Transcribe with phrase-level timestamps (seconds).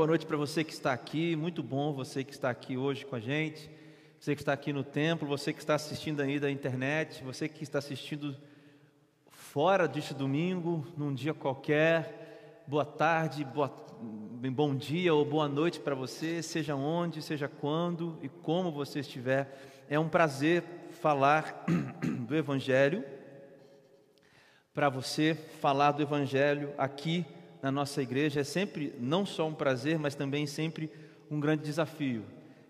[0.00, 3.16] Boa noite para você que está aqui, muito bom você que está aqui hoje com
[3.16, 3.70] a gente,
[4.18, 7.62] você que está aqui no templo, você que está assistindo aí da internet, você que
[7.62, 8.34] está assistindo
[9.28, 12.64] fora deste domingo, num dia qualquer.
[12.66, 13.68] Boa tarde, boa,
[14.50, 19.84] bom dia ou boa noite para você, seja onde, seja quando e como você estiver.
[19.86, 20.64] É um prazer
[21.02, 21.62] falar
[22.26, 23.04] do Evangelho,
[24.72, 27.26] para você falar do Evangelho aqui
[27.62, 30.90] na nossa igreja é sempre não só um prazer, mas também sempre
[31.30, 32.24] um grande desafio.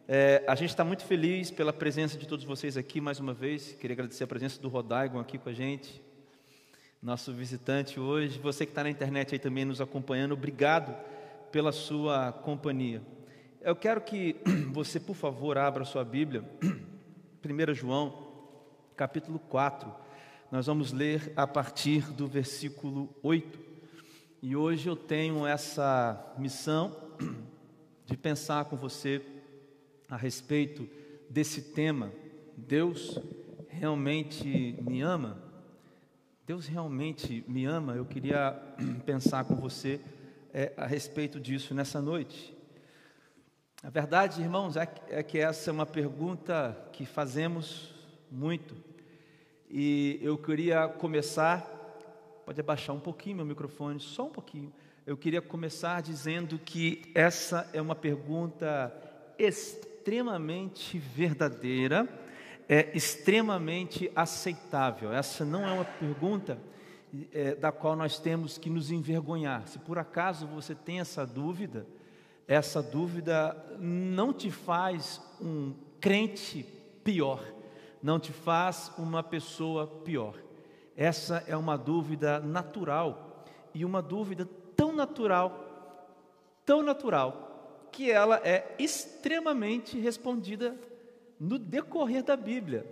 [0.08, 3.72] É, a gente está muito feliz pela presença de todos vocês aqui mais uma vez.
[3.72, 6.02] Queria agradecer a presença do Rodaigon aqui com a gente,
[7.00, 8.40] nosso visitante hoje.
[8.40, 10.94] Você que está na internet aí também nos acompanhando, obrigado
[11.52, 13.00] pela sua companhia.
[13.60, 14.36] Eu quero que
[14.72, 16.42] você, por favor, abra sua Bíblia,
[17.44, 18.26] 1 João,
[18.96, 19.94] capítulo 4.
[20.50, 23.69] Nós vamos ler a partir do versículo 8.
[24.42, 26.96] E hoje eu tenho essa missão
[28.06, 29.20] de pensar com você
[30.08, 30.88] a respeito
[31.28, 32.10] desse tema.
[32.56, 33.20] Deus
[33.68, 35.36] realmente me ama?
[36.46, 37.92] Deus realmente me ama?
[37.92, 38.52] Eu queria
[39.04, 40.00] pensar com você
[40.54, 42.56] é, a respeito disso nessa noite.
[43.82, 47.94] A verdade, irmãos, é que, é que essa é uma pergunta que fazemos
[48.30, 48.74] muito.
[49.68, 51.79] E eu queria começar
[52.50, 54.72] Pode abaixar um pouquinho meu microfone, só um pouquinho.
[55.06, 58.92] Eu queria começar dizendo que essa é uma pergunta
[59.38, 62.08] extremamente verdadeira,
[62.68, 65.12] é extremamente aceitável.
[65.12, 66.58] Essa não é uma pergunta
[67.32, 69.68] é, da qual nós temos que nos envergonhar.
[69.68, 71.86] Se por acaso você tem essa dúvida,
[72.48, 76.66] essa dúvida não te faz um crente
[77.04, 77.44] pior,
[78.02, 80.49] não te faz uma pessoa pior.
[81.00, 85.58] Essa é uma dúvida natural e uma dúvida tão natural,
[86.66, 90.76] tão natural, que ela é extremamente respondida
[91.40, 92.84] no decorrer da Bíblia.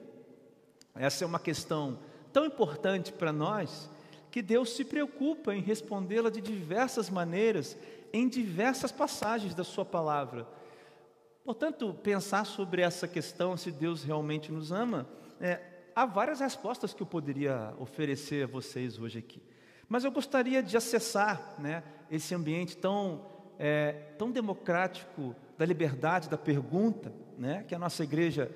[0.94, 1.98] Essa é uma questão
[2.32, 3.90] tão importante para nós
[4.30, 7.76] que Deus se preocupa em respondê-la de diversas maneiras,
[8.10, 10.48] em diversas passagens da Sua palavra.
[11.44, 15.06] Portanto, pensar sobre essa questão, se Deus realmente nos ama,
[15.38, 15.60] é,
[15.98, 19.42] há várias respostas que eu poderia oferecer a vocês hoje aqui.
[19.88, 23.26] Mas eu gostaria de acessar né, esse ambiente tão,
[23.58, 28.48] é, tão democrático da liberdade da pergunta, né, que a nossa igreja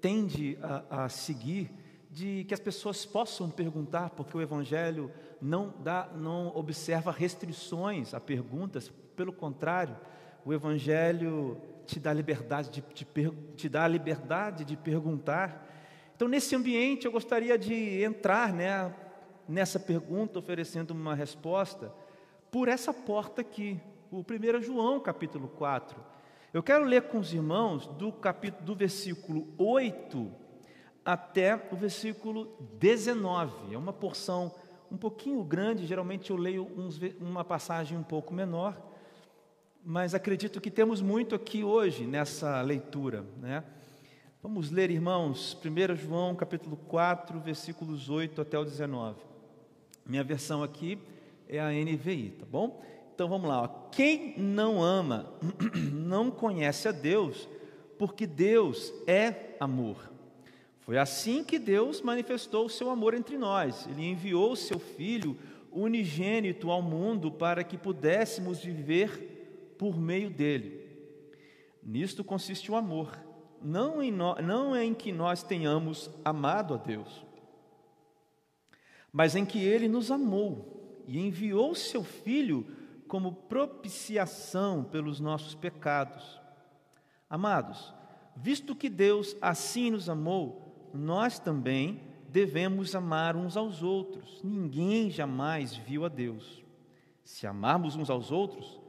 [0.00, 1.70] tende a, a seguir,
[2.10, 8.20] de que as pessoas possam perguntar, porque o Evangelho não, dá, não observa restrições a
[8.20, 9.96] perguntas, pelo contrário,
[10.44, 15.70] o Evangelho te dá liberdade de, de, te dá a liberdade de perguntar
[16.16, 18.94] então, nesse ambiente, eu gostaria de entrar né,
[19.48, 21.92] nessa pergunta, oferecendo uma resposta,
[22.52, 23.80] por essa porta aqui,
[24.12, 26.00] o 1 João, capítulo 4.
[26.52, 30.30] Eu quero ler com os irmãos do, capítulo, do versículo 8
[31.04, 33.74] até o versículo 19.
[33.74, 34.54] É uma porção
[34.92, 38.80] um pouquinho grande, geralmente eu leio uns, uma passagem um pouco menor,
[39.84, 43.64] mas acredito que temos muito aqui hoje nessa leitura, né?
[44.44, 49.16] Vamos ler, irmãos, 1 João capítulo 4, versículos 8 até o 19.
[50.04, 50.98] Minha versão aqui
[51.48, 52.84] é a NVI, tá bom?
[53.14, 53.62] Então vamos lá.
[53.62, 53.68] Ó.
[53.90, 55.32] Quem não ama
[55.94, 57.48] não conhece a Deus,
[57.98, 60.12] porque Deus é amor.
[60.80, 63.86] Foi assim que Deus manifestou o seu amor entre nós.
[63.86, 65.38] Ele enviou o seu Filho
[65.72, 70.86] unigênito ao mundo para que pudéssemos viver por meio dele.
[71.82, 73.24] Nisto consiste o amor
[73.64, 77.24] não em, no, não é em que nós tenhamos amado a Deus,
[79.10, 82.66] mas em que Ele nos amou e enviou Seu Filho
[83.08, 86.40] como propiciação pelos nossos pecados.
[87.28, 87.94] Amados,
[88.36, 94.40] visto que Deus assim nos amou, nós também devemos amar uns aos outros.
[94.42, 96.62] Ninguém jamais viu a Deus.
[97.24, 98.80] Se amarmos uns aos outros,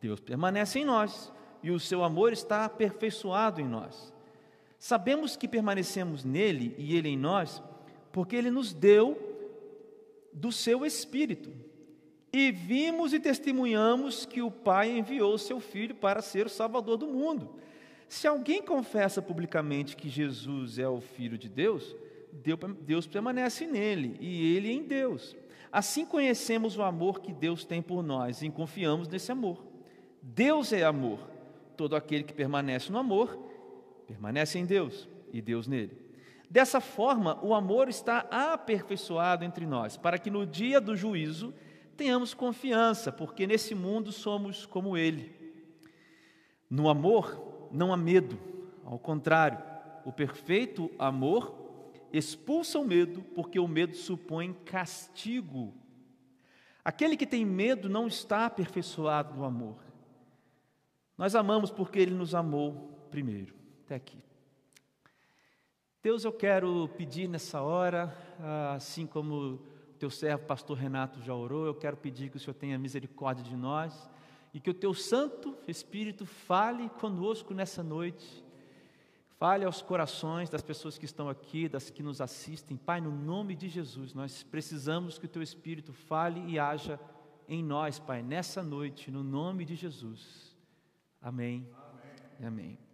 [0.00, 1.32] Deus permanece em nós
[1.62, 4.15] e o seu amor está aperfeiçoado em nós.
[4.78, 7.62] Sabemos que permanecemos nele e ele em nós,
[8.12, 9.18] porque ele nos deu
[10.32, 11.50] do seu Espírito.
[12.32, 16.98] E vimos e testemunhamos que o Pai enviou o seu Filho para ser o Salvador
[16.98, 17.54] do mundo.
[18.08, 21.96] Se alguém confessa publicamente que Jesus é o Filho de Deus,
[22.82, 25.34] Deus permanece nele e ele em Deus.
[25.72, 29.64] Assim conhecemos o amor que Deus tem por nós e confiamos nesse amor.
[30.22, 31.18] Deus é amor.
[31.76, 33.45] Todo aquele que permanece no amor
[34.06, 36.06] permanece em Deus e Deus nele.
[36.48, 41.52] Dessa forma, o amor está aperfeiçoado entre nós, para que no dia do juízo
[41.96, 45.34] tenhamos confiança, porque nesse mundo somos como Ele.
[46.70, 48.38] No amor não há medo,
[48.84, 49.58] ao contrário,
[50.04, 51.54] o perfeito amor
[52.12, 55.74] expulsa o medo, porque o medo supõe castigo.
[56.84, 59.76] Aquele que tem medo não está aperfeiçoado no amor.
[61.18, 63.54] Nós amamos porque ele nos amou primeiro.
[63.86, 64.18] Até aqui.
[66.02, 68.12] Deus, eu quero pedir nessa hora,
[68.74, 69.58] assim como o
[69.96, 73.54] teu servo, pastor Renato, já orou, eu quero pedir que o Senhor tenha misericórdia de
[73.54, 74.10] nós
[74.52, 78.44] e que o teu Santo Espírito fale conosco nessa noite,
[79.38, 82.76] fale aos corações das pessoas que estão aqui, das que nos assistem.
[82.76, 86.98] Pai, no nome de Jesus, nós precisamos que o teu Espírito fale e haja
[87.46, 90.56] em nós, Pai, nessa noite, no nome de Jesus.
[91.22, 91.68] Amém.
[92.40, 92.48] Amém.
[92.48, 92.85] Amém.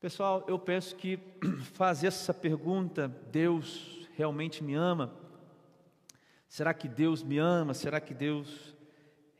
[0.00, 1.18] Pessoal, eu penso que
[1.74, 5.14] fazer essa pergunta, Deus realmente me ama?
[6.48, 7.74] Será que Deus me ama?
[7.74, 8.74] Será que Deus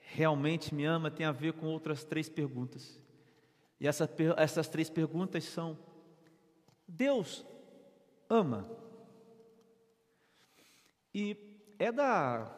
[0.01, 1.11] realmente me ama?
[1.11, 3.01] Tem a ver com outras três perguntas.
[3.81, 5.79] E essa, essas três perguntas são:
[6.87, 7.43] Deus
[8.29, 8.69] ama?
[11.15, 12.55] E é da,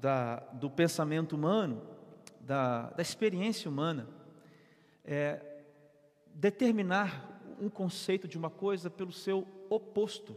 [0.00, 1.82] da, do pensamento humano,
[2.40, 4.08] da, da experiência humana,
[5.04, 5.64] é,
[6.34, 7.31] determinar
[7.62, 10.36] um conceito de uma coisa pelo seu oposto.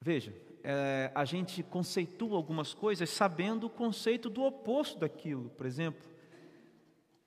[0.00, 0.34] Veja,
[0.64, 5.50] é, a gente conceitua algumas coisas sabendo o conceito do oposto daquilo.
[5.50, 6.02] Por exemplo,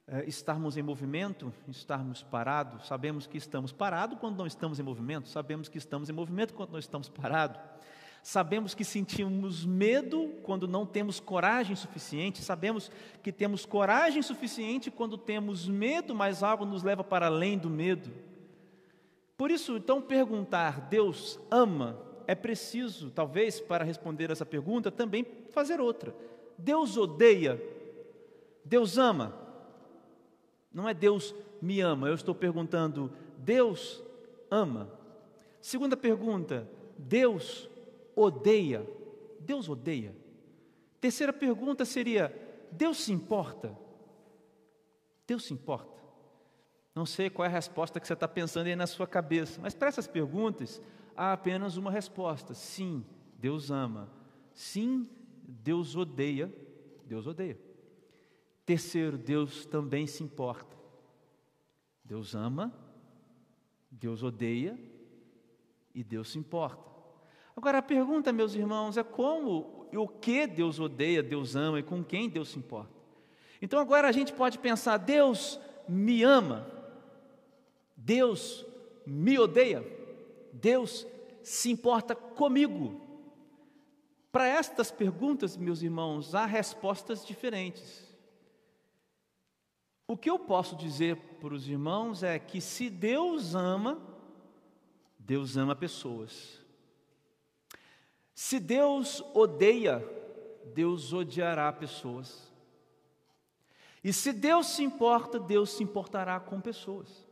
[0.08, 2.88] é, estarmos em movimento, estarmos parados.
[2.88, 6.72] Sabemos que estamos parados quando não estamos em movimento, sabemos que estamos em movimento quando
[6.72, 7.62] não estamos parados.
[8.26, 12.90] Sabemos que sentimos medo quando não temos coragem suficiente, sabemos
[13.22, 18.12] que temos coragem suficiente quando temos medo, mas algo nos leva para além do medo.
[19.38, 25.80] Por isso, então, perguntar Deus ama é preciso, talvez, para responder essa pergunta, também fazer
[25.80, 26.12] outra.
[26.58, 27.62] Deus odeia,
[28.64, 29.36] Deus ama.
[30.74, 34.02] Não é Deus me ama, eu estou perguntando, Deus
[34.50, 34.90] ama.
[35.62, 36.68] Segunda pergunta,
[36.98, 37.70] Deus
[38.16, 38.88] odeia?
[39.40, 40.16] Deus odeia.
[41.00, 42.34] Terceira pergunta seria:
[42.72, 43.78] Deus se importa?
[45.28, 45.96] Deus se importa?
[46.94, 49.76] Não sei qual é a resposta que você está pensando aí na sua cabeça, mas
[49.76, 50.82] para essas perguntas
[51.16, 53.06] há apenas uma resposta: sim,
[53.38, 54.10] Deus ama.
[54.54, 55.08] Sim,
[55.44, 56.52] Deus odeia.
[57.06, 57.60] Deus odeia.
[58.66, 60.76] Terceiro, Deus também se importa.
[62.04, 62.74] Deus ama,
[63.92, 64.80] Deus odeia
[65.94, 66.95] e Deus se importa.
[67.56, 71.84] Agora a pergunta, meus irmãos, é como e o que Deus odeia, Deus ama e
[71.84, 72.94] com quem Deus se importa.
[73.62, 76.70] Então agora a gente pode pensar: Deus me ama,
[77.96, 78.66] Deus
[79.06, 79.86] me odeia,
[80.52, 81.08] Deus
[81.42, 83.02] se importa comigo.
[84.32, 88.04] Para estas perguntas, meus irmãos, há respostas diferentes.
[90.06, 93.98] O que eu posso dizer para os irmãos é que se Deus ama,
[95.18, 96.65] Deus ama pessoas.
[98.36, 100.06] Se Deus odeia,
[100.74, 102.52] Deus odiará pessoas.
[104.04, 107.26] E se Deus se importa, Deus se importará com pessoas.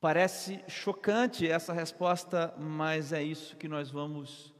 [0.00, 4.54] Parece chocante essa resposta, mas é isso que nós vamos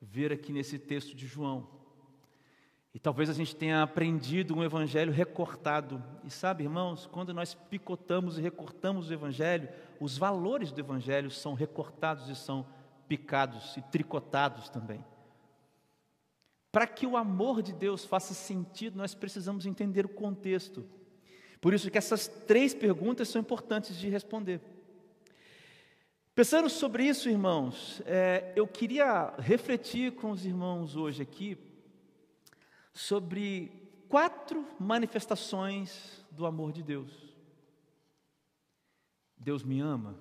[0.00, 1.68] ver aqui nesse texto de João.
[2.94, 6.02] E talvez a gente tenha aprendido um evangelho recortado.
[6.24, 9.68] E sabe, irmãos, quando nós picotamos e recortamos o evangelho,
[10.00, 12.64] os valores do evangelho são recortados e são
[13.08, 15.04] picados e tricotados também.
[16.70, 20.86] Para que o amor de Deus faça sentido, nós precisamos entender o contexto.
[21.60, 24.60] Por isso que essas três perguntas são importantes de responder.
[26.34, 31.56] Pensando sobre isso, irmãos, é, eu queria refletir com os irmãos hoje aqui
[32.92, 33.72] sobre
[34.06, 37.34] quatro manifestações do amor de Deus.
[39.38, 40.14] Deus me ama,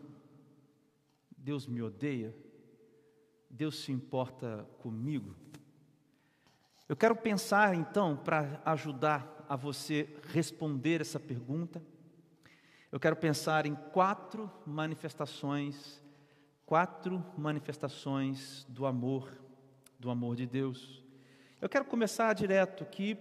[1.38, 2.34] Deus me odeia,
[3.56, 5.34] Deus se importa comigo?
[6.90, 11.82] Eu quero pensar então, para ajudar a você responder essa pergunta,
[12.92, 16.04] eu quero pensar em quatro manifestações,
[16.66, 19.32] quatro manifestações do amor,
[19.98, 21.02] do amor de Deus.
[21.62, 23.18] Eu quero começar direto aqui,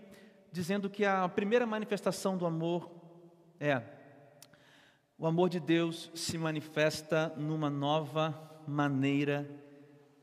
[0.51, 2.91] dizendo que a primeira manifestação do amor
[3.61, 3.81] é:
[5.17, 9.64] o amor de Deus se manifesta numa nova maneira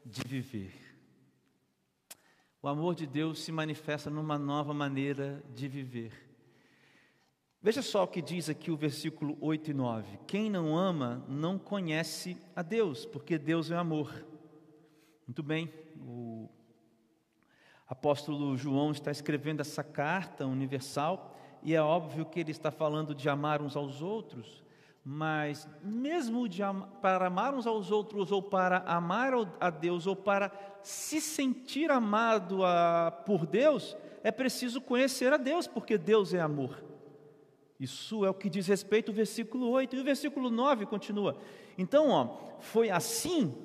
[0.06, 0.74] de viver.
[2.62, 6.32] O amor de Deus se manifesta numa nova maneira de viver.
[7.62, 11.60] Veja só o que diz aqui o versículo 8 e 9: Quem não ama não
[11.60, 14.26] conhece a Deus, porque Deus é amor.
[15.28, 16.50] Muito bem, o
[17.88, 23.30] apóstolo João está escrevendo essa carta universal e é óbvio que ele está falando de
[23.30, 24.64] amar uns aos outros,
[25.04, 26.62] mas mesmo de,
[27.02, 30.52] para amar uns aos outros, ou para amar a Deus, ou para
[30.84, 36.84] se sentir amado a, por Deus, é preciso conhecer a Deus, porque Deus é amor.
[37.80, 39.96] Isso é o que diz respeito ao versículo 8.
[39.96, 41.36] E o versículo 9 continua.
[41.76, 43.56] Então, ó, foi assim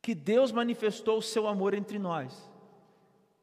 [0.00, 2.50] que Deus manifestou o seu amor entre nós.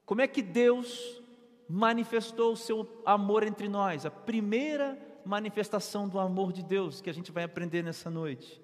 [0.04, 1.22] Como é que Deus
[1.70, 4.04] manifestou o seu amor entre nós?
[4.04, 8.62] A primeira manifestação do amor de Deus que a gente vai aprender nessa noite.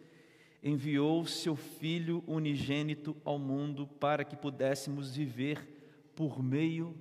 [0.63, 5.67] Enviou seu Filho unigênito ao mundo para que pudéssemos viver
[6.15, 6.95] por meio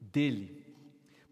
[0.00, 0.64] dele.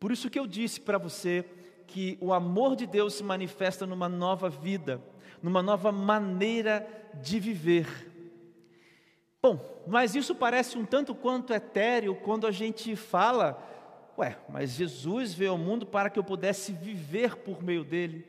[0.01, 1.45] Por isso que eu disse para você
[1.87, 5.01] que o amor de Deus se manifesta numa nova vida,
[5.43, 6.87] numa nova maneira
[7.23, 7.87] de viver.
[9.41, 13.63] Bom, mas isso parece um tanto quanto etéreo quando a gente fala
[14.17, 18.25] Ué, mas Jesus veio ao mundo para que eu pudesse viver por meio dele.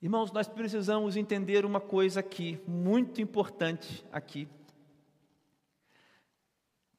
[0.00, 4.48] Irmãos, nós precisamos entender uma coisa aqui, muito importante aqui.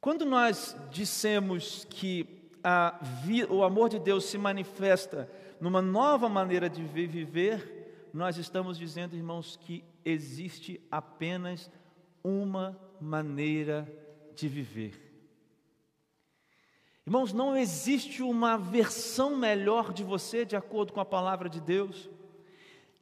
[0.01, 3.00] Quando nós dissemos que a,
[3.50, 5.29] o amor de Deus se manifesta
[5.60, 11.70] numa nova maneira de viver, nós estamos dizendo, irmãos, que existe apenas
[12.24, 13.88] uma maneira
[14.36, 15.05] de viver.
[17.06, 22.10] Irmãos, não existe uma versão melhor de você, de acordo com a palavra de Deus,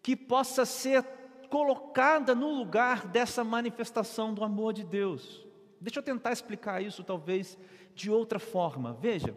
[0.02, 1.06] que possa ser
[1.50, 5.46] colocada no lugar dessa manifestação do amor de Deus.
[5.80, 7.58] Deixa eu tentar explicar isso, talvez,
[7.96, 8.92] de outra forma.
[9.00, 9.34] Veja,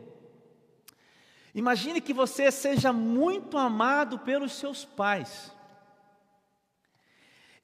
[1.55, 5.55] imagine que você seja muito amado pelos seus pais.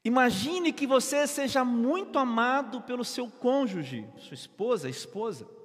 [0.05, 5.62] Imagine que você seja muito amado pelo seu cônjuge, sua esposa, esposa.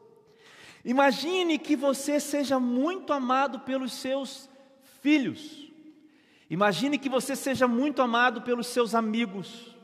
[0.85, 4.49] Imagine que você seja muito amado pelos seus
[5.00, 5.68] filhos.
[6.50, 9.76] Imagine que você seja muito amado pelos seus amigos.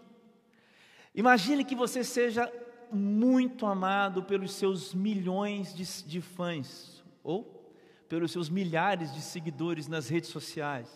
[1.15, 2.51] Imagine que você seja
[2.91, 7.73] muito amado pelos seus milhões de, de fãs ou
[8.09, 10.89] pelos seus milhares de seguidores nas redes sociais.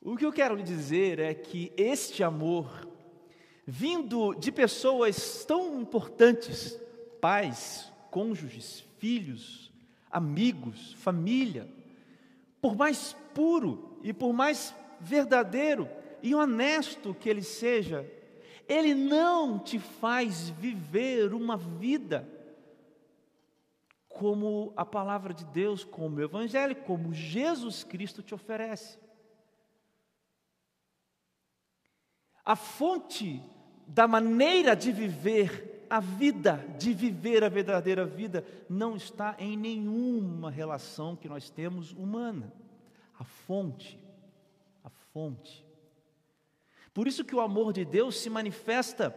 [0.00, 2.88] O que eu quero lhe dizer é que este amor,
[3.64, 6.76] vindo de pessoas tão importantes
[7.22, 9.72] pais, cônjuges, filhos,
[10.10, 11.68] amigos, família,
[12.60, 15.88] por mais puro e por mais verdadeiro
[16.20, 18.04] e honesto que ele seja,
[18.68, 22.28] ele não te faz viver uma vida
[24.08, 28.98] como a palavra de Deus, como o Evangelho, como Jesus Cristo te oferece.
[32.44, 33.40] A fonte
[33.86, 40.50] da maneira de viver a vida, de viver a verdadeira vida, não está em nenhuma
[40.50, 42.50] relação que nós temos humana.
[43.18, 44.00] A fonte,
[44.82, 45.66] a fonte.
[46.94, 49.14] Por isso que o amor de Deus se manifesta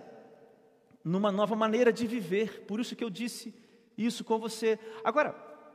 [1.01, 2.65] numa nova maneira de viver.
[2.65, 3.55] Por isso que eu disse
[3.98, 4.77] isso com você.
[5.01, 5.32] Agora,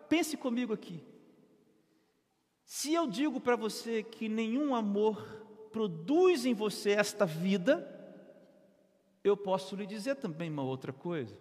[0.06, 1.02] pense comigo aqui.
[2.62, 5.24] Se eu digo para você que nenhum amor
[5.72, 7.99] produz em você esta vida,
[9.22, 11.36] eu posso lhe dizer também uma outra coisa.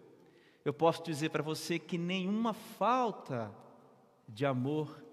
[0.63, 3.53] Eu posso dizer para você que nenhuma falta
[4.27, 5.03] de amor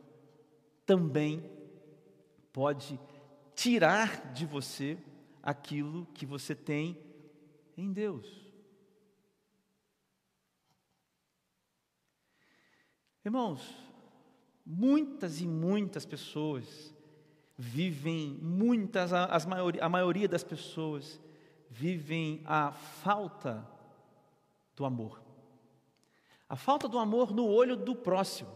[0.85, 1.51] também
[2.53, 2.99] pode
[3.55, 4.99] tirar de você
[5.43, 6.99] aquilo que você tem
[7.77, 8.47] em Deus.
[13.25, 13.75] Irmãos,
[14.65, 16.95] muitas e muitas pessoas
[17.57, 21.21] vivem, muitas, as maioria, a maioria das pessoas
[21.79, 23.67] vivem a falta
[24.75, 25.21] do amor.
[26.49, 28.51] A falta do amor no olho do próximo.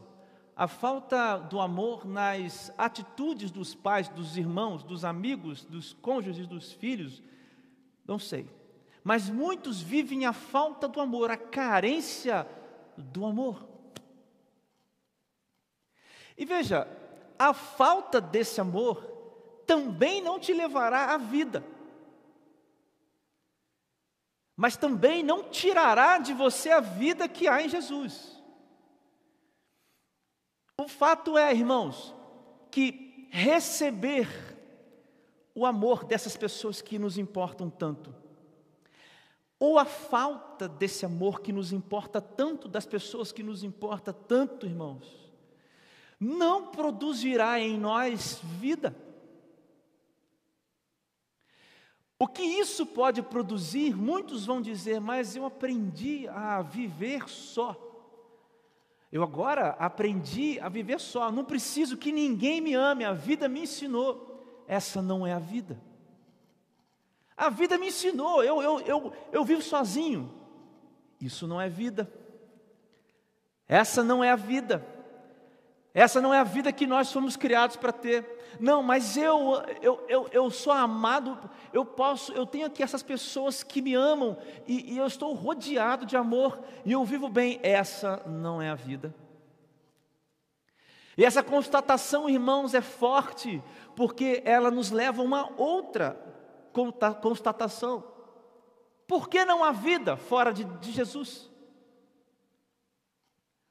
[0.56, 6.72] A falta do amor nas atitudes dos pais, dos irmãos, dos amigos, dos cônjuges, dos
[6.72, 7.22] filhos.
[8.06, 8.48] Não sei.
[9.04, 12.46] Mas muitos vivem a falta do amor, a carência
[12.96, 13.68] do amor.
[16.38, 16.88] E veja,
[17.38, 19.04] a falta desse amor
[19.66, 21.62] também não te levará à vida
[24.60, 28.38] mas também não tirará de você a vida que há em Jesus.
[30.78, 32.14] O fato é, irmãos,
[32.70, 34.28] que receber
[35.54, 38.14] o amor dessas pessoas que nos importam tanto,
[39.58, 44.66] ou a falta desse amor que nos importa tanto, das pessoas que nos importa tanto,
[44.66, 45.32] irmãos,
[46.20, 48.94] não produzirá em nós vida.
[52.22, 53.96] O que isso pode produzir?
[53.96, 57.74] Muitos vão dizer, mas eu aprendi a viver só.
[59.10, 63.62] Eu agora aprendi a viver só, não preciso que ninguém me ame, a vida me
[63.62, 64.44] ensinou.
[64.68, 65.80] Essa não é a vida.
[67.34, 70.30] A vida me ensinou, eu, eu, eu, eu vivo sozinho.
[71.18, 72.12] Isso não é vida.
[73.66, 74.86] Essa não é a vida.
[75.92, 78.56] Essa não é a vida que nós fomos criados para ter.
[78.60, 81.38] Não, mas eu, eu, eu, eu sou amado,
[81.72, 86.06] eu posso, eu tenho aqui essas pessoas que me amam e, e eu estou rodeado
[86.06, 87.58] de amor e eu vivo bem.
[87.62, 89.14] Essa não é a vida.
[91.18, 93.62] E essa constatação, irmãos, é forte,
[93.96, 96.16] porque ela nos leva a uma outra
[97.20, 98.04] constatação.
[99.08, 101.49] Por que não há vida fora de, de Jesus?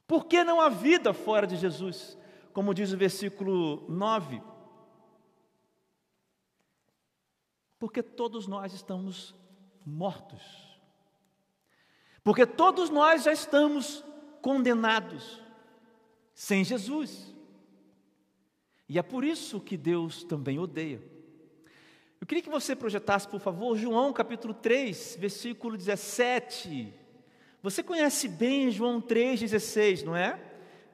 [0.09, 2.17] Por que não há vida fora de Jesus?
[2.51, 4.41] Como diz o versículo 9:
[7.77, 9.35] Porque todos nós estamos
[9.85, 10.41] mortos.
[12.23, 14.03] Porque todos nós já estamos
[14.41, 15.39] condenados
[16.33, 17.31] sem Jesus.
[18.87, 21.03] E é por isso que Deus também odeia.
[22.19, 26.98] Eu queria que você projetasse, por favor, João capítulo 3, versículo 17.
[27.61, 30.39] Você conhece bem João 3,16, não é?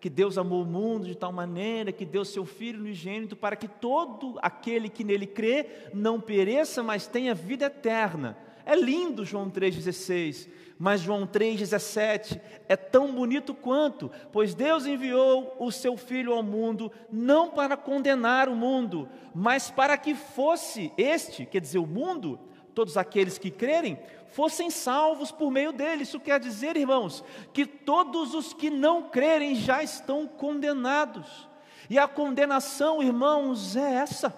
[0.06, 3.68] que Deus amou o mundo de tal maneira que deu seu Filho unigênito para que
[3.68, 8.38] todo aquele que nele crê não pereça, mas tenha vida eterna.
[8.68, 15.72] É lindo João 3,16, mas João 3,17 é tão bonito quanto, pois Deus enviou o
[15.72, 21.62] seu Filho ao mundo não para condenar o mundo, mas para que fosse este, quer
[21.62, 22.40] dizer, o mundo,
[22.76, 23.98] todos aqueles que crerem,
[24.30, 26.04] fossem salvos por meio dele.
[26.04, 31.50] Isso quer dizer, irmãos, que todos os que não crerem já estão condenados.
[31.90, 34.36] E a condenação, irmãos, é essa.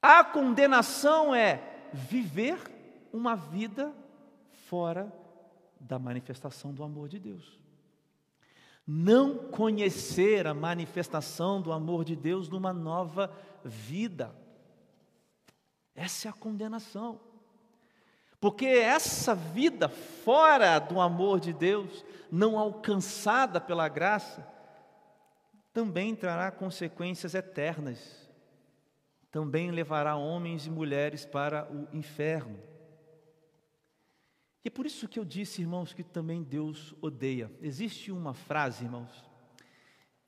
[0.00, 2.58] A condenação é viver
[3.12, 3.92] uma vida
[4.68, 5.12] fora
[5.80, 7.58] da manifestação do amor de Deus.
[8.86, 13.32] Não conhecer a manifestação do amor de Deus numa nova
[13.64, 14.41] vida.
[15.94, 17.20] Essa é a condenação.
[18.40, 24.44] Porque essa vida fora do amor de Deus, não alcançada pela graça,
[25.72, 28.28] também trará consequências eternas.
[29.30, 32.58] Também levará homens e mulheres para o inferno.
[34.64, 37.50] E é por isso que eu disse, irmãos, que também Deus odeia.
[37.60, 39.24] Existe uma frase, irmãos,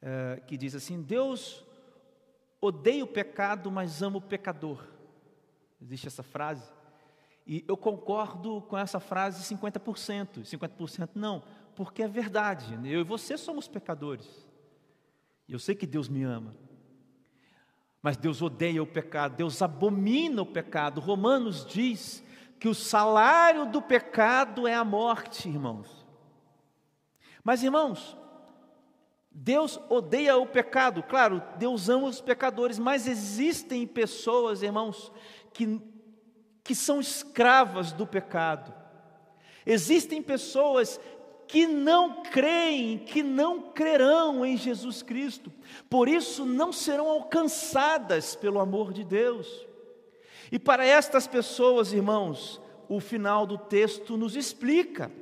[0.01, 1.65] é, que diz assim: Deus
[2.61, 4.94] odeia o pecado, mas ama o pecador.
[5.81, 6.71] Existe essa frase.
[7.47, 11.43] E eu concordo com essa frase 50%, 50% não,
[11.75, 12.75] porque é verdade.
[12.85, 14.47] Eu e você somos pecadores.
[15.49, 16.57] Eu sei que Deus me ama.
[18.01, 21.01] Mas Deus odeia o pecado, Deus abomina o pecado.
[21.01, 22.23] Romanos diz
[22.59, 26.05] que o salário do pecado é a morte, irmãos.
[27.43, 28.17] Mas, irmãos,
[29.35, 35.11] Deus odeia o pecado, claro, Deus ama os pecadores, mas existem pessoas, irmãos,
[35.53, 35.83] que
[36.65, 38.75] que são escravas do pecado.
[39.67, 40.99] Existem pessoas
[41.47, 45.53] que não creem, que não crerão em Jesus Cristo,
[45.91, 49.67] por isso não serão alcançadas pelo amor de Deus.
[50.51, 55.13] E para estas pessoas, irmãos, o final do texto nos explica.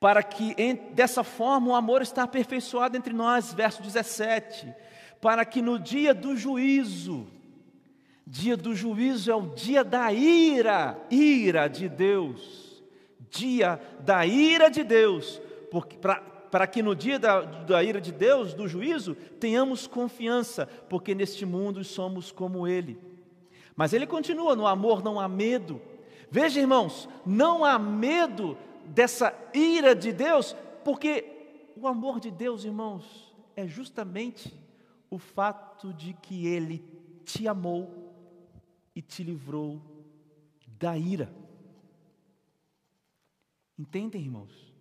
[0.00, 0.54] Para que
[0.92, 4.72] dessa forma o amor está aperfeiçoado entre nós, verso 17,
[5.20, 7.26] para que no dia do juízo,
[8.30, 12.82] Dia do juízo é o dia da ira, ira de Deus.
[13.30, 18.52] Dia da ira de Deus, porque para que no dia da, da ira de Deus,
[18.52, 22.98] do juízo, tenhamos confiança, porque neste mundo somos como Ele.
[23.74, 25.80] Mas ele continua: no amor não há medo.
[26.30, 33.34] Veja, irmãos, não há medo dessa ira de Deus, porque o amor de Deus, irmãos,
[33.54, 34.52] é justamente
[35.10, 36.84] o fato de que Ele
[37.24, 38.12] te amou
[38.94, 39.80] e te livrou
[40.78, 41.32] da ira.
[43.78, 44.74] Entendem, irmãos?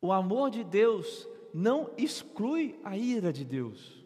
[0.00, 4.04] O amor de Deus não exclui a ira de Deus.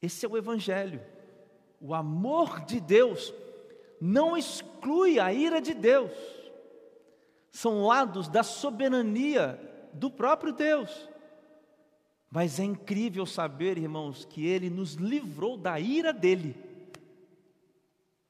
[0.00, 1.02] Esse é o Evangelho.
[1.80, 3.32] O amor de Deus
[4.00, 6.12] não exclui a ira de Deus.
[7.50, 9.60] São lados da soberania
[9.92, 11.08] do próprio Deus.
[12.30, 16.56] Mas é incrível saber, irmãos, que Ele nos livrou da ira dele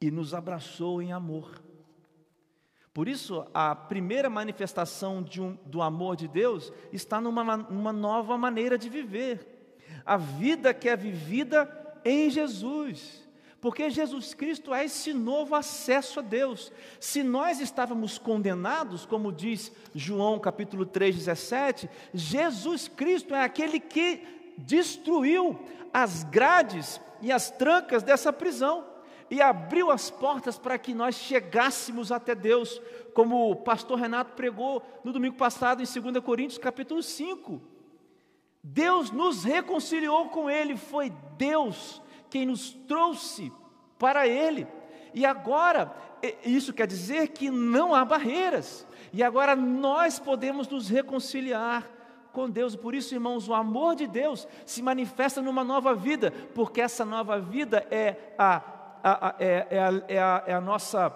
[0.00, 1.62] e nos abraçou em amor.
[2.92, 8.76] Por isso, a primeira manifestação um, do amor de Deus está numa, numa nova maneira
[8.76, 9.46] de viver.
[10.04, 13.28] A vida que é vivida em Jesus.
[13.60, 16.72] Porque Jesus Cristo é esse novo acesso a Deus.
[16.98, 24.22] Se nós estávamos condenados, como diz João capítulo 3, 17, Jesus Cristo é aquele que
[24.56, 25.58] destruiu
[25.92, 28.86] as grades e as trancas dessa prisão
[29.30, 32.80] e abriu as portas para que nós chegássemos até Deus,
[33.14, 37.60] como o pastor Renato pregou no domingo passado em 2 Coríntios capítulo 5.
[38.62, 43.52] Deus nos reconciliou com Ele, foi Deus quem nos trouxe
[43.98, 44.66] para Ele.
[45.12, 45.92] E agora,
[46.44, 51.90] isso quer dizer que não há barreiras, e agora nós podemos nos reconciliar
[52.32, 52.76] com Deus.
[52.76, 57.40] Por isso, irmãos, o amor de Deus se manifesta numa nova vida, porque essa nova
[57.40, 58.62] vida é a,
[59.02, 61.12] a, a é, é, a, é, a, é a nossa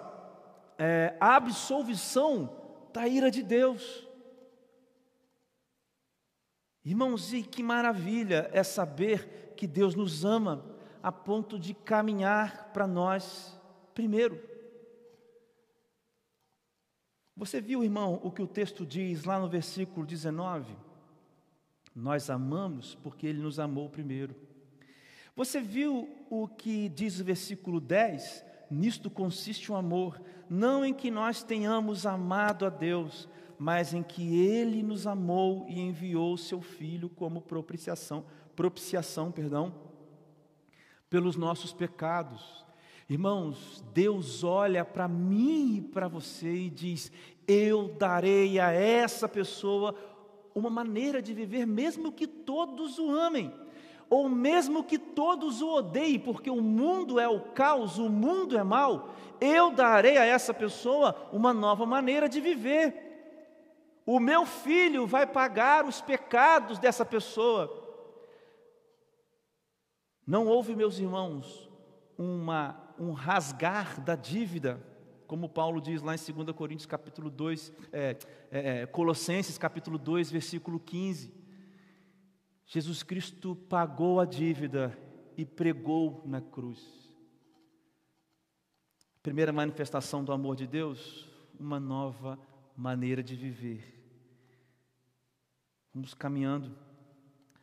[0.77, 2.49] é, absolvição
[2.93, 4.05] da ira de Deus.
[6.83, 10.74] Irmãos, e que maravilha é saber que Deus nos ama
[11.05, 13.55] a ponto de caminhar para nós
[13.93, 14.41] primeiro.
[17.37, 20.75] Você viu, irmão, o que o texto diz lá no versículo 19?
[21.95, 24.35] Nós amamos porque Ele nos amou primeiro.
[25.35, 28.43] Você viu o que diz o versículo 10?
[28.71, 34.43] Nisto consiste o amor, não em que nós tenhamos amado a Deus, mas em que
[34.43, 39.84] Ele nos amou e enviou Seu Filho como propiciação, propiciação, perdão,
[41.15, 42.65] pelos nossos pecados.
[43.09, 47.09] Irmãos, Deus olha para mim e para você e diz:
[47.47, 49.95] Eu darei a essa pessoa
[50.53, 53.49] uma maneira de viver, mesmo que todos o amem,
[54.09, 58.63] ou mesmo que todos o odeiem, porque o mundo é o caos, o mundo é
[58.63, 59.15] mal.
[59.39, 64.01] Eu darei a essa pessoa uma nova maneira de viver.
[64.05, 67.84] O meu filho vai pagar os pecados dessa pessoa.
[70.25, 71.69] Não houve, meus irmãos,
[72.17, 74.81] uma, um rasgar da dívida,
[75.27, 78.17] como Paulo diz lá em 2 Coríntios capítulo 2, é,
[78.49, 81.31] é, é, Colossenses capítulo 2, versículo 15.
[82.65, 84.97] Jesus Cristo pagou a dívida
[85.37, 86.83] e pregou na cruz.
[89.21, 91.27] Primeira manifestação do amor de Deus,
[91.59, 92.39] uma nova
[92.75, 93.83] maneira de viver.
[95.93, 96.75] Vamos caminhando.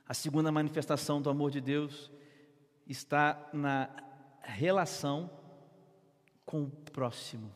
[0.06, 2.10] A segunda manifestação do amor de Deus
[2.92, 3.88] está na
[4.42, 5.30] relação
[6.44, 7.50] com o próximo.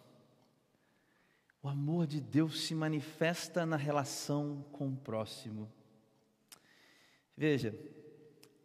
[1.62, 5.70] O amor de Deus se manifesta na relação com o próximo.
[7.36, 7.78] Veja,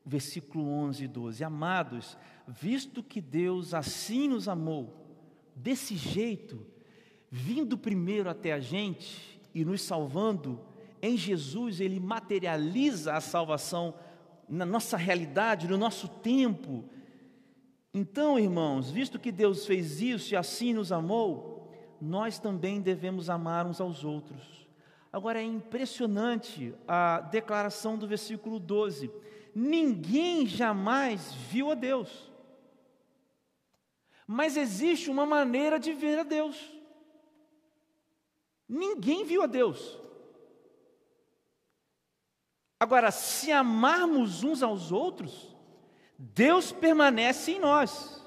[0.05, 5.17] versículo 11 e 12: Amados, visto que Deus assim nos amou,
[5.55, 6.65] desse jeito,
[7.29, 10.63] vindo primeiro até a gente e nos salvando,
[11.01, 13.95] em Jesus Ele materializa a salvação
[14.51, 16.83] na nossa realidade, no nosso tempo.
[17.93, 23.65] Então, irmãos, visto que Deus fez isso e assim nos amou, nós também devemos amar
[23.65, 24.67] uns aos outros.
[25.11, 29.09] Agora é impressionante a declaração do versículo 12:
[29.55, 32.29] ninguém jamais viu a Deus,
[34.27, 36.57] mas existe uma maneira de ver a Deus.
[38.67, 39.97] Ninguém viu a Deus.
[42.81, 45.55] Agora, se amarmos uns aos outros,
[46.17, 48.25] Deus permanece em nós.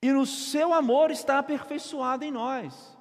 [0.00, 2.96] E no seu amor está aperfeiçoado em nós.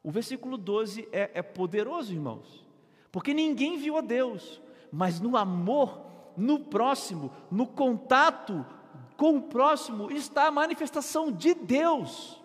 [0.00, 2.64] O versículo 12 é, é poderoso, irmãos,
[3.10, 8.64] porque ninguém viu a Deus, mas no amor, no próximo, no contato
[9.16, 12.40] com o próximo, está a manifestação de Deus.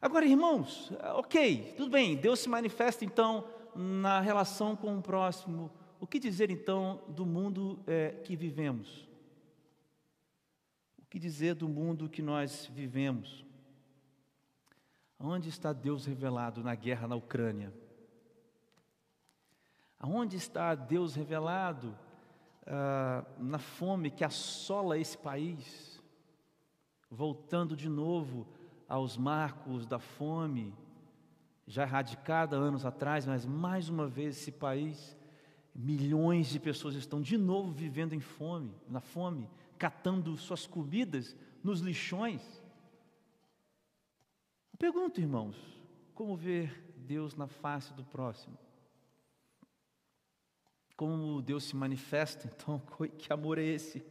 [0.00, 6.06] Agora, irmãos, ok, tudo bem, Deus se manifesta então na relação com o próximo, o
[6.06, 9.08] que dizer então do mundo é, que vivemos?
[10.98, 13.44] O que dizer do mundo que nós vivemos?
[15.18, 17.72] Onde está Deus revelado na guerra na Ucrânia?
[19.98, 21.94] Aonde está Deus revelado
[22.66, 26.02] ah, na fome que assola esse país?
[27.10, 28.48] Voltando de novo
[28.88, 30.74] aos marcos da fome,
[31.70, 35.16] já erradicada anos atrás, mas mais uma vez esse país,
[35.72, 41.78] milhões de pessoas estão de novo vivendo em fome, na fome, catando suas comidas nos
[41.78, 42.42] lixões.
[44.76, 45.56] Pergunto, irmãos,
[46.12, 48.58] como ver Deus na face do próximo?
[50.96, 52.82] Como Deus se manifesta, então,
[53.16, 54.04] que amor é esse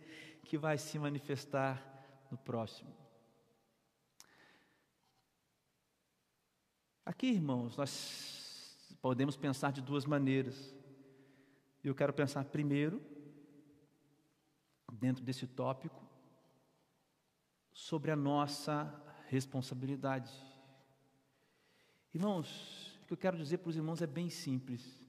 [0.46, 1.84] que vai se manifestar
[2.32, 2.99] no próximo?
[7.10, 10.76] Aqui, irmãos, nós podemos pensar de duas maneiras.
[11.84, 13.02] Eu quero pensar primeiro
[14.94, 16.06] dentro desse tópico
[17.74, 18.94] sobre a nossa
[19.28, 20.32] responsabilidade.
[22.14, 25.02] Irmãos, o que eu quero dizer para os irmãos é bem simples.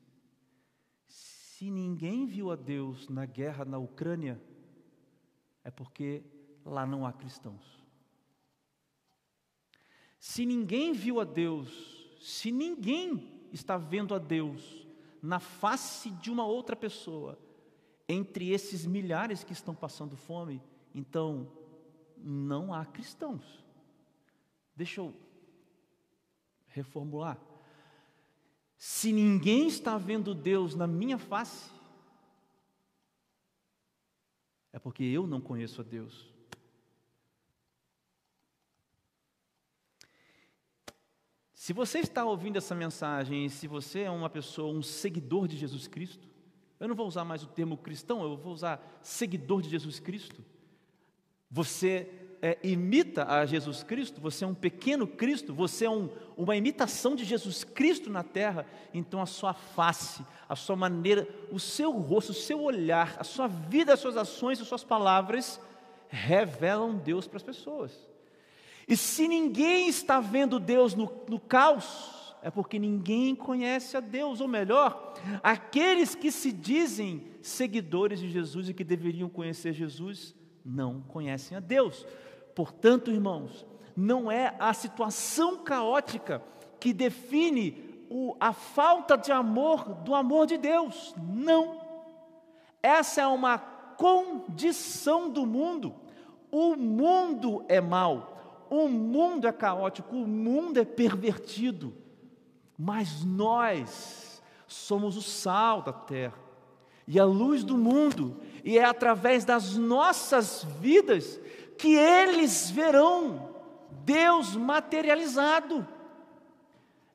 [1.06, 4.40] Se ninguém viu a Deus na guerra na Ucrânia,
[5.62, 6.24] é porque
[6.64, 7.79] lá não há cristãos.
[10.20, 14.86] Se ninguém viu a Deus, se ninguém está vendo a Deus
[15.22, 17.38] na face de uma outra pessoa,
[18.06, 20.62] entre esses milhares que estão passando fome,
[20.94, 21.50] então
[22.18, 23.64] não há cristãos.
[24.76, 25.14] Deixa eu
[26.68, 27.40] reformular.
[28.76, 31.70] Se ninguém está vendo Deus na minha face,
[34.70, 36.30] é porque eu não conheço a Deus.
[41.60, 45.86] Se você está ouvindo essa mensagem se você é uma pessoa, um seguidor de Jesus
[45.86, 46.26] Cristo,
[46.80, 50.42] eu não vou usar mais o termo cristão, eu vou usar seguidor de Jesus Cristo.
[51.50, 52.08] Você
[52.40, 57.14] é, imita a Jesus Cristo, você é um pequeno Cristo, você é um, uma imitação
[57.14, 62.30] de Jesus Cristo na terra, então a sua face, a sua maneira, o seu rosto,
[62.30, 65.60] o seu olhar, a sua vida, as suas ações, as suas palavras
[66.08, 68.09] revelam Deus para as pessoas.
[68.88, 74.40] E se ninguém está vendo Deus no, no caos, é porque ninguém conhece a Deus,
[74.40, 81.00] ou melhor, aqueles que se dizem seguidores de Jesus e que deveriam conhecer Jesus, não
[81.02, 82.06] conhecem a Deus.
[82.54, 83.66] Portanto, irmãos,
[83.96, 86.42] não é a situação caótica
[86.78, 91.14] que define o, a falta de amor do amor de Deus.
[91.16, 91.80] Não.
[92.82, 95.94] Essa é uma condição do mundo.
[96.50, 98.29] O mundo é mau,
[98.70, 101.92] o mundo é caótico, o mundo é pervertido.
[102.78, 106.50] Mas nós somos o sal da terra
[107.06, 111.40] e a luz do mundo, e é através das nossas vidas
[111.76, 113.50] que eles verão
[114.04, 115.84] Deus materializado.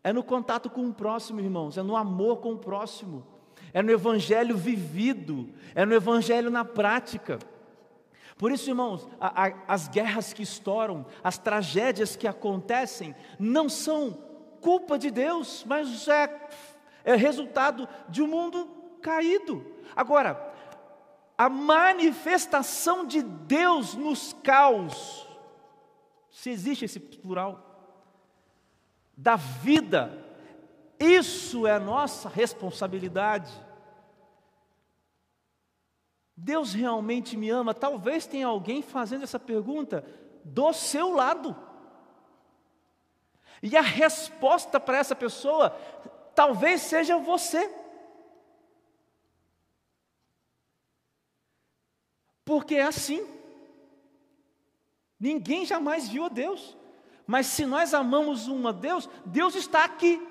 [0.03, 3.25] É no contato com o próximo, irmãos, é no amor com o próximo,
[3.73, 7.39] é no evangelho vivido, é no evangelho na prática.
[8.37, 14.11] Por isso, irmãos, a, a, as guerras que estouram, as tragédias que acontecem, não são
[14.59, 16.49] culpa de Deus, mas é,
[17.03, 18.67] é resultado de um mundo
[19.01, 19.65] caído.
[19.95, 20.53] Agora,
[21.37, 25.27] a manifestação de Deus nos caos,
[26.29, 27.61] se existe esse plural,
[29.15, 30.25] da vida,
[30.99, 33.51] isso é nossa responsabilidade.
[36.35, 37.73] Deus realmente me ama?
[37.73, 40.05] Talvez tenha alguém fazendo essa pergunta
[40.43, 41.55] do seu lado.
[43.63, 45.69] E a resposta para essa pessoa
[46.35, 47.73] talvez seja você.
[52.43, 53.25] Porque é assim.
[55.19, 56.77] Ninguém jamais viu a Deus.
[57.25, 60.21] Mas se nós amamos um a Deus, Deus está aqui.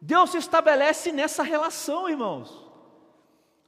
[0.00, 2.61] Deus se estabelece nessa relação, irmãos.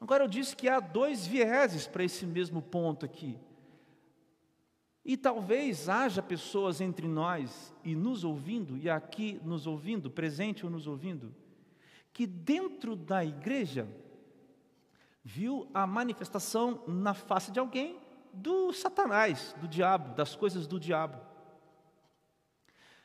[0.05, 3.39] Agora eu disse que há dois vieses para esse mesmo ponto aqui.
[5.03, 10.71] E talvez haja pessoas entre nós e nos ouvindo, e aqui nos ouvindo, presente ou
[10.71, 11.35] nos ouvindo,
[12.13, 13.89] que dentro da igreja
[15.25, 17.99] viu a manifestação na face de alguém
[18.31, 21.19] do Satanás, do diabo, das coisas do diabo.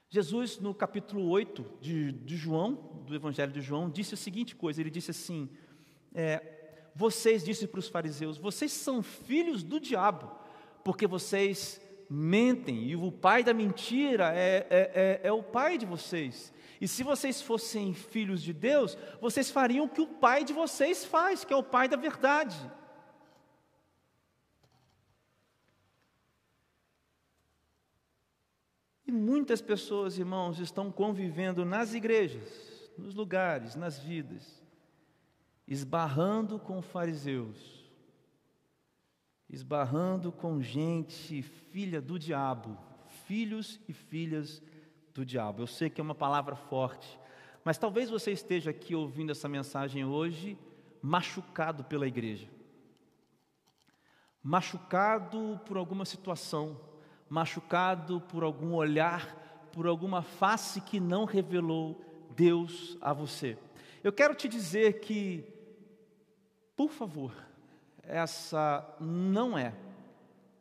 [0.09, 2.73] Jesus, no capítulo 8 de, de João,
[3.05, 5.49] do Evangelho de João, disse a seguinte coisa: ele disse assim:
[6.13, 6.58] é,
[6.95, 10.31] Vocês, disse para os fariseus, vocês são filhos do diabo,
[10.83, 15.85] porque vocês mentem, e o pai da mentira é, é, é, é o pai de
[15.85, 16.51] vocês.
[16.81, 21.05] E se vocês fossem filhos de Deus, vocês fariam o que o pai de vocês
[21.05, 22.57] faz, que é o pai da verdade.
[29.05, 34.58] E muitas pessoas, irmãos, estão convivendo nas igrejas, nos lugares, nas vidas,
[35.69, 37.87] esbarrando com fariseus,
[39.47, 42.75] esbarrando com gente filha do diabo,
[43.27, 44.63] filhos e filhas
[45.13, 45.61] do diabo.
[45.61, 47.19] Eu sei que é uma palavra forte,
[47.63, 50.57] mas talvez você esteja aqui ouvindo essa mensagem hoje
[51.03, 52.49] machucado pela igreja.
[54.41, 56.81] Machucado por alguma situação,
[57.29, 62.03] machucado por algum olhar, por alguma face que não revelou
[62.35, 63.55] Deus a você.
[64.03, 65.58] Eu quero te dizer que,
[66.79, 67.33] por favor,
[68.03, 69.73] essa não é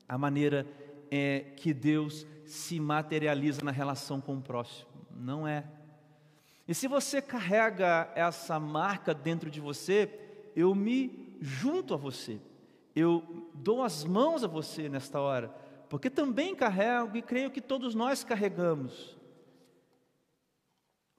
[0.08, 0.66] a maneira
[1.12, 4.88] é, que Deus se materializa na relação com o próximo.
[5.14, 5.64] Não é.
[6.66, 10.10] E se você carrega essa marca dentro de você,
[10.56, 12.40] eu me junto a você.
[12.96, 15.54] Eu dou as mãos a você nesta hora,
[15.88, 19.16] porque também carrego e creio que todos nós carregamos.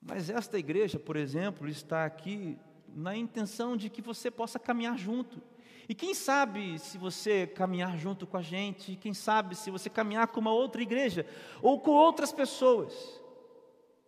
[0.01, 2.59] Mas esta igreja, por exemplo, está aqui
[2.99, 5.41] na intenção de que você possa caminhar junto.
[5.87, 10.27] E quem sabe se você caminhar junto com a gente, quem sabe se você caminhar
[10.27, 11.25] com uma outra igreja
[11.61, 12.93] ou com outras pessoas,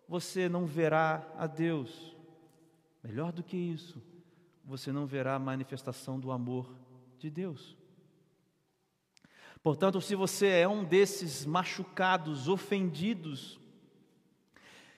[0.07, 2.15] você não verá a Deus.
[3.01, 3.99] Melhor do que isso,
[4.63, 6.69] você não verá a manifestação do amor
[7.17, 7.77] de Deus.
[9.63, 13.59] Portanto, se você é um desses machucados, ofendidos,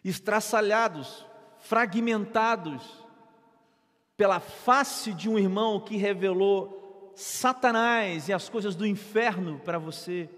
[0.03, 1.25] estraçalhados,
[1.59, 3.02] fragmentados
[4.23, 10.29] pela face de um irmão que revelou Satanás e as coisas do inferno para você,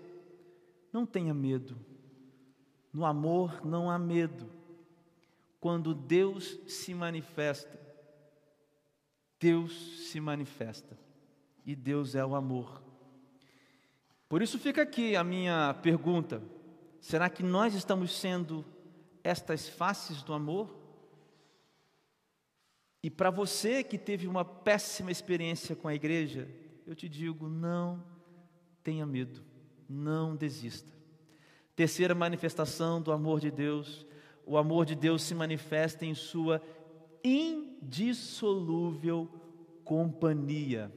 [0.92, 1.78] não tenha medo.
[2.92, 4.50] No amor não há medo.
[5.60, 7.80] Quando Deus se manifesta,
[9.40, 10.98] Deus se manifesta.
[11.64, 12.82] E Deus é o amor.
[14.28, 16.42] Por isso fica aqui a minha pergunta:
[17.00, 18.66] será que nós estamos sendo
[19.24, 20.85] estas faces do amor?
[23.06, 26.50] E para você que teve uma péssima experiência com a igreja,
[26.88, 28.04] eu te digo: não
[28.84, 29.44] tenha medo,
[29.88, 30.92] não desista.
[31.76, 34.08] Terceira manifestação do amor de Deus:
[34.44, 36.60] o amor de Deus se manifesta em sua
[37.24, 39.30] indissolúvel
[39.84, 40.92] companhia.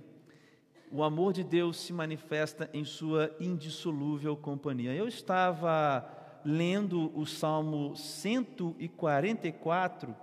[0.91, 4.95] O amor de Deus se manifesta em sua indissolúvel companhia.
[4.95, 6.11] Eu estava
[6.43, 10.17] lendo o Salmo 144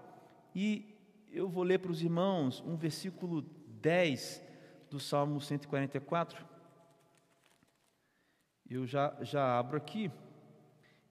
[0.56, 0.94] e
[1.36, 3.41] eu vou ler para os irmãos um versículo
[3.82, 4.41] 10
[4.89, 6.45] do Salmo 144.
[8.69, 10.10] Eu já, já abro aqui.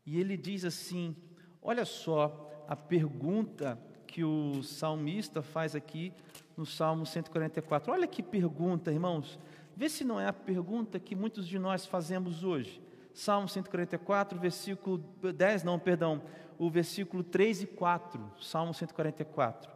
[0.06, 1.14] E ele diz assim:
[1.60, 6.12] olha só a pergunta que o salmista faz aqui
[6.56, 7.92] no Salmo 144.
[7.92, 9.38] Olha que pergunta, irmãos.
[9.76, 12.80] Vê se não é a pergunta que muitos de nós fazemos hoje.
[13.12, 16.22] Salmo 144, versículo 10, não, perdão,
[16.58, 19.73] o versículo 3 e 4, Salmo 144.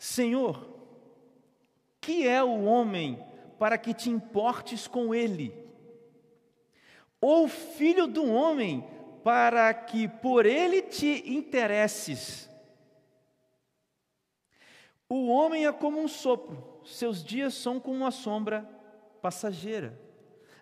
[0.00, 0.66] Senhor,
[2.00, 3.22] que é o homem
[3.58, 5.54] para que te importes com ele?
[7.20, 8.82] Ou filho do homem
[9.22, 12.48] para que por ele te interesses?
[15.06, 18.62] O homem é como um sopro, seus dias são como uma sombra
[19.20, 20.00] passageira.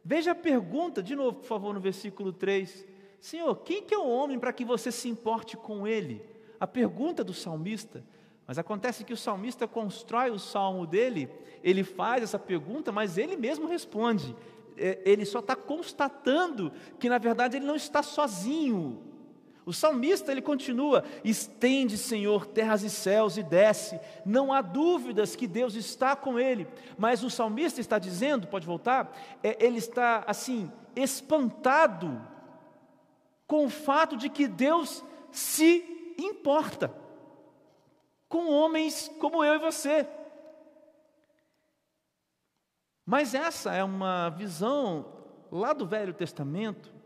[0.04, 2.84] Veja a pergunta, de novo, por favor, no versículo 3.
[3.20, 6.28] Senhor, quem que é o homem para que você se importe com ele?
[6.58, 8.02] A pergunta do salmista.
[8.48, 11.28] Mas acontece que o salmista constrói o salmo dele,
[11.62, 14.34] ele faz essa pergunta, mas ele mesmo responde.
[14.74, 19.02] É, ele só está constatando que, na verdade, ele não está sozinho.
[19.66, 24.00] O salmista ele continua: estende, Senhor, terras e céus e desce.
[24.24, 26.66] Não há dúvidas que Deus está com ele.
[26.96, 32.18] Mas o salmista está dizendo, pode voltar, é, ele está assim espantado
[33.46, 37.07] com o fato de que Deus se importa
[38.28, 40.06] com homens como eu e você.
[43.04, 45.14] Mas essa é uma visão
[45.50, 46.98] lá do Velho Testamento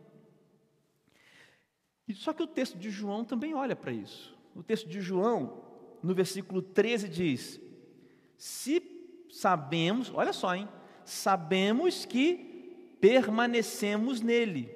[2.15, 4.37] só que o texto de João também olha para isso.
[4.55, 5.63] O texto de João,
[6.03, 7.61] no versículo 13, diz:
[8.37, 8.83] Se
[9.31, 10.69] sabemos, olha só, hein?
[11.05, 14.71] Sabemos que permanecemos nele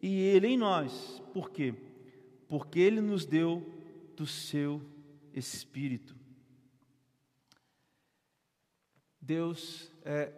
[0.00, 1.22] e ele em nós.
[1.32, 1.74] Por quê?
[2.48, 3.64] Porque ele nos deu
[4.16, 4.80] do seu
[5.34, 6.16] espírito.
[9.20, 10.32] Deus é,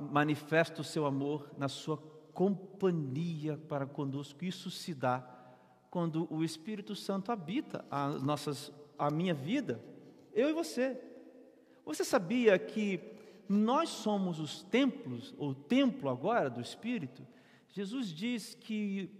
[0.00, 1.96] manifesta o seu amor na sua
[2.32, 4.44] companhia para conosco.
[4.44, 5.38] Isso se dá
[5.90, 9.82] quando o Espírito Santo habita a, nossas, a minha vida,
[10.32, 11.00] eu e você.
[11.84, 13.00] Você sabia que
[13.48, 17.26] nós somos os templos, ou templo agora do Espírito?
[17.70, 19.10] Jesus diz que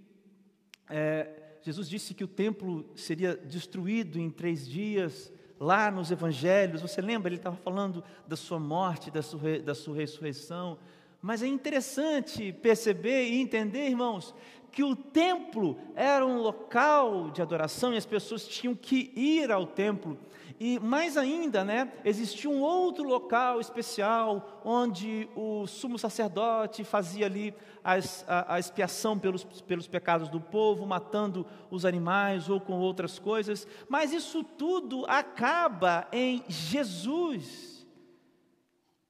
[0.88, 7.02] é, Jesus disse que o templo seria destruído em três dias, lá nos evangelhos, você
[7.02, 7.28] lembra?
[7.28, 10.78] Ele estava falando da sua morte, da sua, da sua ressurreição,
[11.20, 14.34] mas é interessante perceber e entender, irmãos,
[14.70, 19.66] que o templo era um local de adoração e as pessoas tinham que ir ao
[19.66, 20.16] templo.
[20.60, 27.54] E mais ainda, né, existia um outro local especial onde o sumo sacerdote fazia ali
[27.84, 33.66] a, a, expiação pelos, pelos pecados do povo, matando os animais ou com outras coisas.
[33.88, 37.67] Mas isso tudo acaba em Jesus.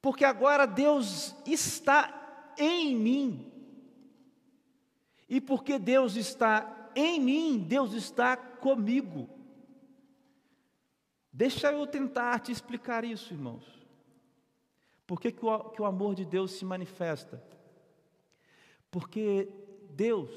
[0.09, 3.53] Porque agora Deus está em mim.
[5.29, 9.29] E porque Deus está em mim, Deus está comigo.
[11.31, 13.67] Deixa eu tentar te explicar isso, irmãos.
[15.07, 17.45] Por que, que, o, que o amor de Deus se manifesta?
[18.91, 19.47] Porque
[19.91, 20.31] Deus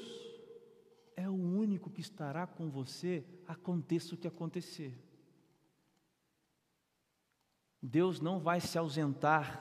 [1.16, 4.94] é o único que estará com você, aconteça o que acontecer.
[7.82, 9.60] Deus não vai se ausentar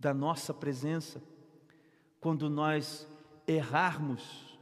[0.00, 1.22] da nossa presença
[2.18, 3.06] quando nós
[3.46, 4.58] errarmos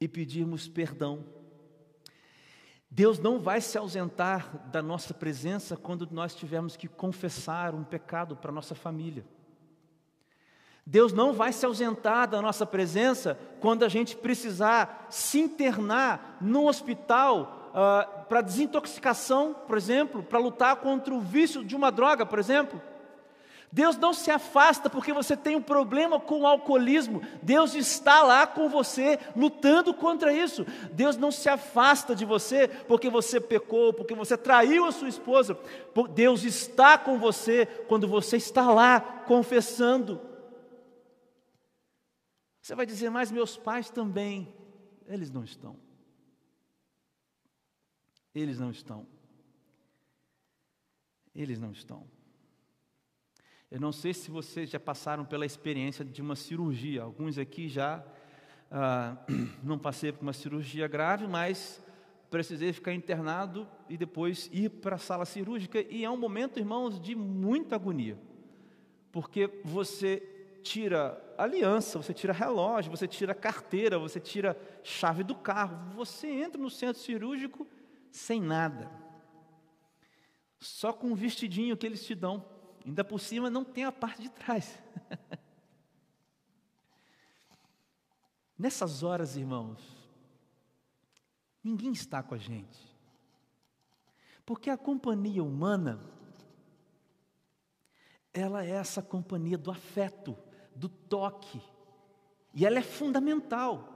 [0.00, 1.24] e pedirmos perdão.
[2.90, 8.36] Deus não vai se ausentar da nossa presença quando nós tivermos que confessar um pecado
[8.36, 9.24] para nossa família.
[10.84, 16.66] Deus não vai se ausentar da nossa presença quando a gente precisar se internar no
[16.66, 22.38] hospital uh, para desintoxicação, por exemplo, para lutar contra o vício de uma droga, por
[22.38, 22.80] exemplo.
[23.74, 27.22] Deus não se afasta porque você tem um problema com o alcoolismo.
[27.42, 30.66] Deus está lá com você, lutando contra isso.
[30.92, 35.58] Deus não se afasta de você porque você pecou, porque você traiu a sua esposa.
[36.14, 40.20] Deus está com você quando você está lá confessando.
[42.60, 44.54] Você vai dizer, mas meus pais também.
[45.08, 45.76] Eles não estão.
[48.34, 49.06] Eles não estão.
[51.34, 52.06] Eles não estão.
[53.70, 57.02] Eu não sei se vocês já passaram pela experiência de uma cirurgia.
[57.02, 58.04] Alguns aqui já
[58.70, 59.16] ah,
[59.62, 61.82] não passei por uma cirurgia grave, mas
[62.30, 65.80] precisei ficar internado e depois ir para a sala cirúrgica.
[65.80, 68.18] E é um momento, irmãos, de muita agonia,
[69.10, 70.22] porque você
[70.62, 76.60] tira aliança, você tira relógio, você tira carteira, você tira chave do carro, você entra
[76.60, 77.66] no centro cirúrgico
[78.12, 78.90] sem nada,
[80.60, 82.46] só com um vestidinho que eles te dão.
[82.84, 84.80] Ainda por cima não tem a parte de trás.
[88.58, 89.80] Nessas horas, irmãos,
[91.64, 92.78] ninguém está com a gente.
[94.44, 96.00] Porque a companhia humana,
[98.32, 100.36] ela é essa companhia do afeto,
[100.74, 101.60] do toque,
[102.52, 103.91] e ela é fundamental.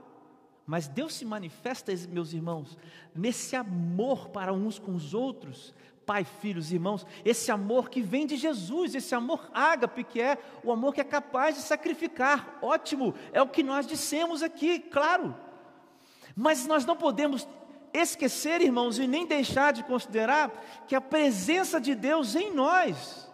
[0.67, 2.77] Mas Deus se manifesta, meus irmãos,
[3.15, 5.73] nesse amor para uns com os outros,
[6.05, 10.69] pai, filhos, irmãos, esse amor que vem de Jesus, esse amor ágape, que é o
[10.69, 12.59] amor que é capaz de sacrificar.
[12.61, 15.33] Ótimo, é o que nós dissemos aqui, claro.
[16.35, 17.47] Mas nós não podemos
[17.93, 20.51] esquecer, irmãos, e nem deixar de considerar
[20.85, 23.31] que a presença de Deus em nós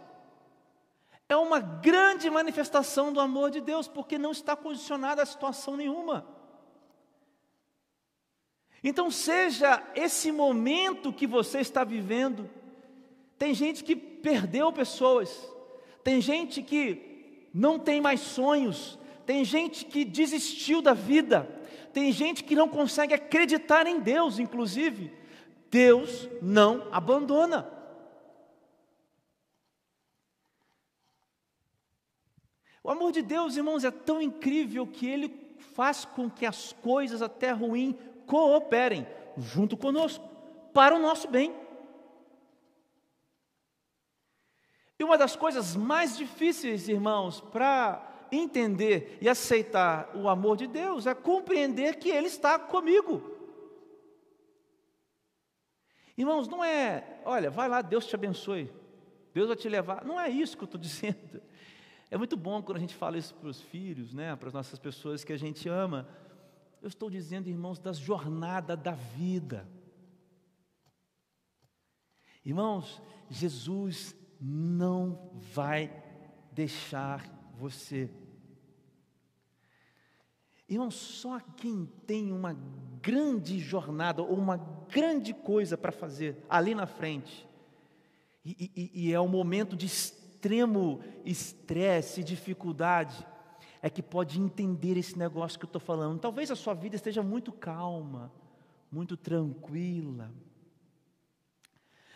[1.27, 6.32] é uma grande manifestação do amor de Deus, porque não está condicionada a situação nenhuma.
[8.83, 12.49] Então, seja esse momento que você está vivendo,
[13.37, 15.49] tem gente que perdeu pessoas,
[16.03, 21.47] tem gente que não tem mais sonhos, tem gente que desistiu da vida,
[21.93, 25.13] tem gente que não consegue acreditar em Deus, inclusive.
[25.69, 27.71] Deus não abandona.
[32.83, 35.33] O amor de Deus, irmãos, é tão incrível que ele
[35.73, 37.95] faz com que as coisas até ruins
[38.25, 39.07] cooperem
[39.37, 40.27] junto conosco,
[40.73, 41.53] para o nosso bem.
[44.99, 51.05] E uma das coisas mais difíceis, irmãos, para entender e aceitar o amor de Deus
[51.05, 53.31] é compreender que Ele está comigo.
[56.17, 58.71] Irmãos, não é, olha, vai lá, Deus te abençoe,
[59.33, 60.05] Deus vai te levar.
[60.05, 61.41] Não é isso que eu estou dizendo.
[62.09, 64.77] É muito bom quando a gente fala isso para os filhos, né, para as nossas
[64.77, 66.07] pessoas que a gente ama.
[66.83, 69.65] Eu estou dizendo, irmãos, da jornada da vida.
[72.43, 75.89] Irmãos, Jesus não vai
[76.51, 77.23] deixar
[77.53, 78.11] você.
[80.67, 82.51] Irmão, só quem tem uma
[83.01, 87.47] grande jornada ou uma grande coisa para fazer ali na frente,
[88.43, 93.25] e, e, e é um momento de extremo estresse dificuldade,
[93.83, 96.17] é que pode entender esse negócio que eu estou falando.
[96.17, 98.31] Talvez a sua vida esteja muito calma,
[98.89, 100.31] muito tranquila,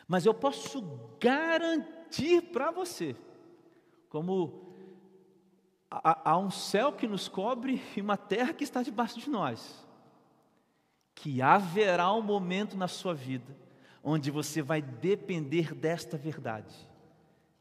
[0.07, 0.81] mas eu posso
[1.19, 3.13] garantir para você,
[4.07, 4.73] como
[5.91, 9.85] há um céu que nos cobre e uma terra que está debaixo de nós,
[11.13, 13.53] que haverá um momento na sua vida
[14.01, 16.73] onde você vai depender desta verdade.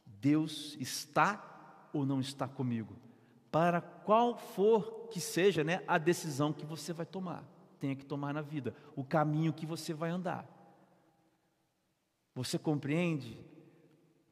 [0.07, 3.06] Deus está ou não está comigo?
[3.51, 7.45] Para qual for que seja né, a decisão que você vai tomar,
[7.79, 10.47] tenha que tomar na vida, o caminho que você vai andar.
[12.35, 13.39] Você compreende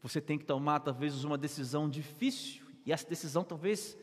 [0.04, 3.96] você tem que tomar talvez uma decisão difícil, e essa decisão talvez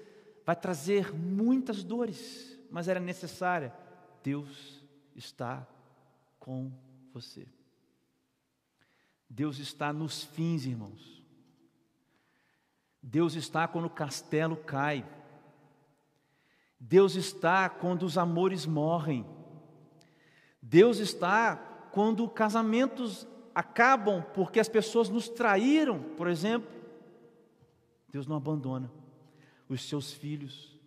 [0.44, 3.72] vai trazer muitas dores, mas era necessária.
[4.24, 4.84] Deus
[5.16, 5.68] está
[6.40, 6.72] com
[7.14, 7.48] você.
[9.30, 11.21] Deus está nos fins, irmãos.
[13.02, 15.06] Deus está quando o castelo cai.
[16.80, 19.26] Deus está quando os amores morrem.
[20.62, 21.56] Deus está
[21.92, 26.70] quando casamentos acabam porque as pessoas nos traíram, por exemplo.
[28.10, 28.92] Deus não abandona
[29.68, 30.78] os seus filhos.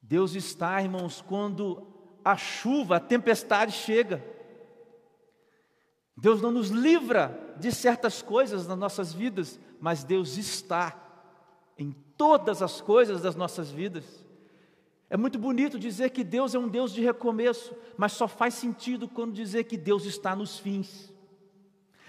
[0.00, 1.86] Deus está, irmãos, quando
[2.24, 4.24] a chuva, a tempestade chega.
[6.16, 10.96] Deus não nos livra de certas coisas nas nossas vidas, mas Deus está
[11.76, 14.04] em todas as coisas das nossas vidas.
[15.10, 19.08] É muito bonito dizer que Deus é um Deus de recomeço, mas só faz sentido
[19.08, 21.12] quando dizer que Deus está nos fins.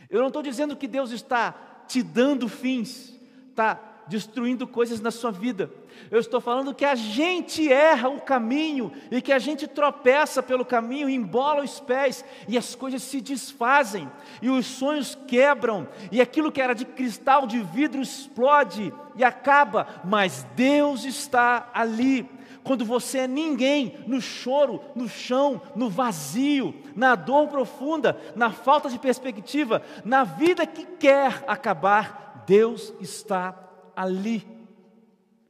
[0.07, 1.51] Eu não estou dizendo que Deus está
[1.87, 3.19] te dando fins,
[3.49, 3.73] está
[4.07, 5.69] destruindo coisas na sua vida.
[6.09, 10.65] Eu estou falando que a gente erra o caminho e que a gente tropeça pelo
[10.65, 14.09] caminho, embola os pés e as coisas se desfazem
[14.41, 19.87] e os sonhos quebram e aquilo que era de cristal, de vidro explode e acaba,
[20.03, 22.27] mas Deus está ali
[22.63, 28.89] quando você é ninguém, no choro, no chão, no vazio, na dor profunda, na falta
[28.89, 33.51] de perspectiva, na vida que quer acabar, Deus está
[33.95, 34.45] ali.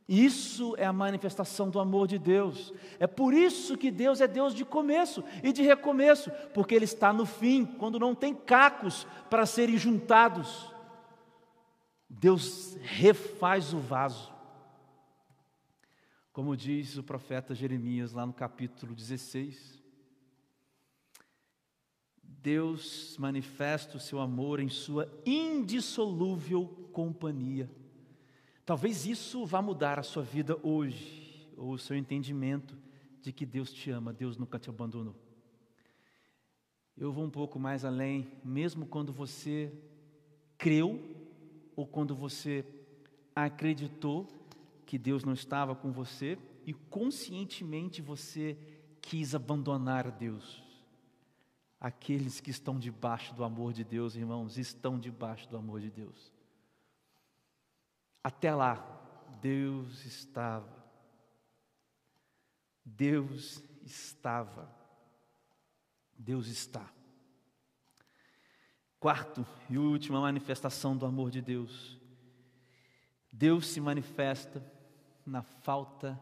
[0.07, 2.73] Isso é a manifestação do amor de Deus.
[2.99, 7.13] É por isso que Deus é Deus de começo e de recomeço, porque Ele está
[7.13, 10.69] no fim, quando não tem cacos para serem juntados.
[12.09, 14.31] Deus refaz o vaso.
[16.33, 19.81] Como diz o profeta Jeremias lá no capítulo 16,
[22.21, 27.69] Deus manifesta o seu amor em sua indissolúvel companhia.
[28.65, 32.77] Talvez isso vá mudar a sua vida hoje, ou o seu entendimento
[33.21, 35.15] de que Deus te ama, Deus nunca te abandonou.
[36.95, 39.71] Eu vou um pouco mais além, mesmo quando você
[40.57, 41.01] creu
[41.75, 42.65] ou quando você
[43.35, 44.27] acreditou
[44.85, 48.57] que Deus não estava com você e conscientemente você
[49.01, 50.63] quis abandonar Deus.
[51.79, 56.32] Aqueles que estão debaixo do amor de Deus, irmãos, estão debaixo do amor de Deus.
[58.23, 58.75] Até lá,
[59.41, 60.83] Deus estava.
[62.85, 64.73] Deus estava.
[66.17, 66.89] Deus está.
[68.99, 71.99] Quarto e última manifestação do amor de Deus.
[73.29, 74.63] Deus se manifesta
[75.25, 76.17] na falta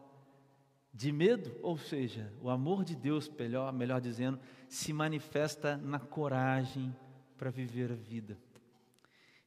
[0.92, 6.94] de medo, ou seja, o amor de Deus, melhor, melhor dizendo, se manifesta na coragem
[7.36, 8.36] para viver a vida.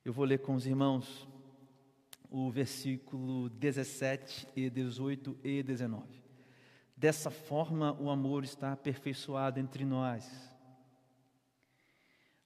[0.03, 1.27] Eu vou ler com os irmãos
[2.29, 6.23] o versículo 17 e 18 e 19.
[6.95, 10.55] Dessa forma, o amor está aperfeiçoado entre nós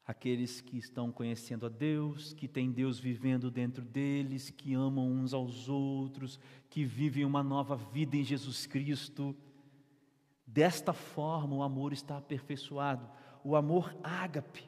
[0.10, 5.36] aqueles que estão conhecendo a Deus, que têm Deus vivendo dentro deles, que amam uns
[5.36, 9.36] aos outros, que vivem uma nova vida em Jesus Cristo.
[10.48, 13.08] Desta forma o amor está aperfeiçoado.
[13.44, 14.68] O amor ágape,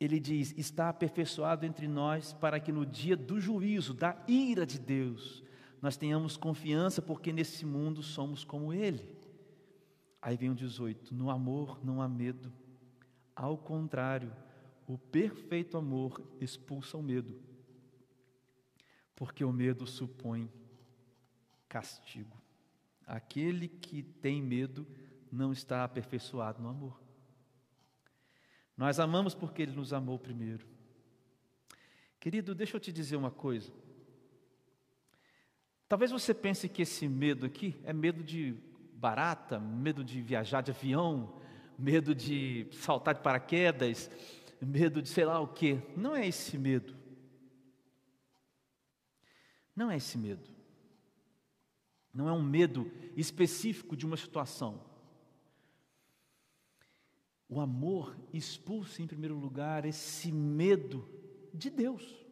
[0.00, 4.78] ele diz, está aperfeiçoado entre nós para que no dia do juízo, da ira de
[4.78, 5.44] Deus,
[5.82, 9.14] nós tenhamos confiança, porque nesse mundo somos como Ele.
[10.20, 12.52] Aí vem o 18: no amor não há medo
[13.40, 14.30] ao contrário,
[14.86, 17.40] o perfeito amor expulsa o medo,
[19.16, 20.52] porque o medo supõe
[21.66, 22.36] castigo.
[23.06, 24.86] Aquele que tem medo
[25.32, 27.00] não está aperfeiçoado no amor.
[28.80, 30.66] Nós amamos porque Ele nos amou primeiro.
[32.18, 33.70] Querido, deixa eu te dizer uma coisa.
[35.86, 38.56] Talvez você pense que esse medo aqui é medo de
[38.94, 41.38] barata, medo de viajar de avião,
[41.78, 44.10] medo de saltar de paraquedas,
[44.62, 45.82] medo de sei lá o quê.
[45.94, 46.96] Não é esse medo.
[49.76, 50.48] Não é esse medo.
[52.14, 54.89] Não é um medo específico de uma situação.
[57.52, 61.04] O amor expulsa, em primeiro lugar, esse medo
[61.52, 62.24] de Deus.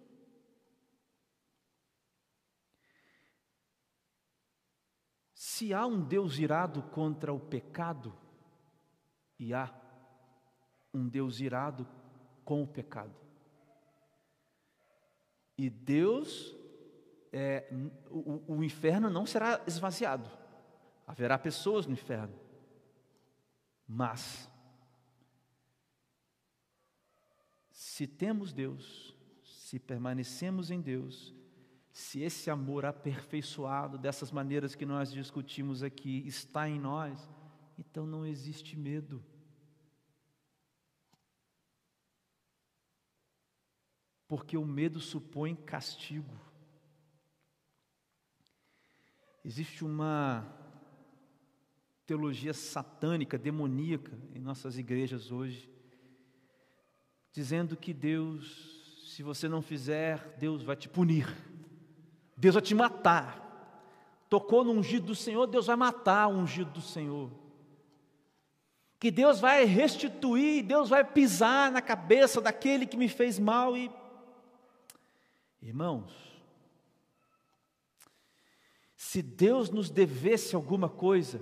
[5.34, 8.16] Se há um Deus irado contra o pecado,
[9.40, 9.74] e há
[10.94, 11.84] um Deus irado
[12.44, 13.14] com o pecado.
[15.56, 16.54] E Deus,
[17.32, 17.68] é,
[18.08, 20.30] o, o inferno não será esvaziado,
[21.04, 22.38] haverá pessoas no inferno,
[23.84, 24.48] mas,
[27.98, 31.34] se temos Deus, se permanecemos em Deus,
[31.90, 37.28] se esse amor aperfeiçoado dessas maneiras que nós discutimos aqui está em nós,
[37.76, 39.20] então não existe medo.
[44.28, 46.40] Porque o medo supõe castigo.
[49.44, 50.46] Existe uma
[52.06, 55.77] teologia satânica, demoníaca em nossas igrejas hoje,
[57.32, 61.28] dizendo que Deus, se você não fizer, Deus vai te punir,
[62.36, 63.46] Deus vai te matar.
[64.28, 67.30] Tocou no ungido do Senhor, Deus vai matar o ungido do Senhor.
[69.00, 73.90] Que Deus vai restituir, Deus vai pisar na cabeça daquele que me fez mal e.
[75.62, 76.12] Irmãos,
[78.96, 81.40] se Deus nos devesse alguma coisa,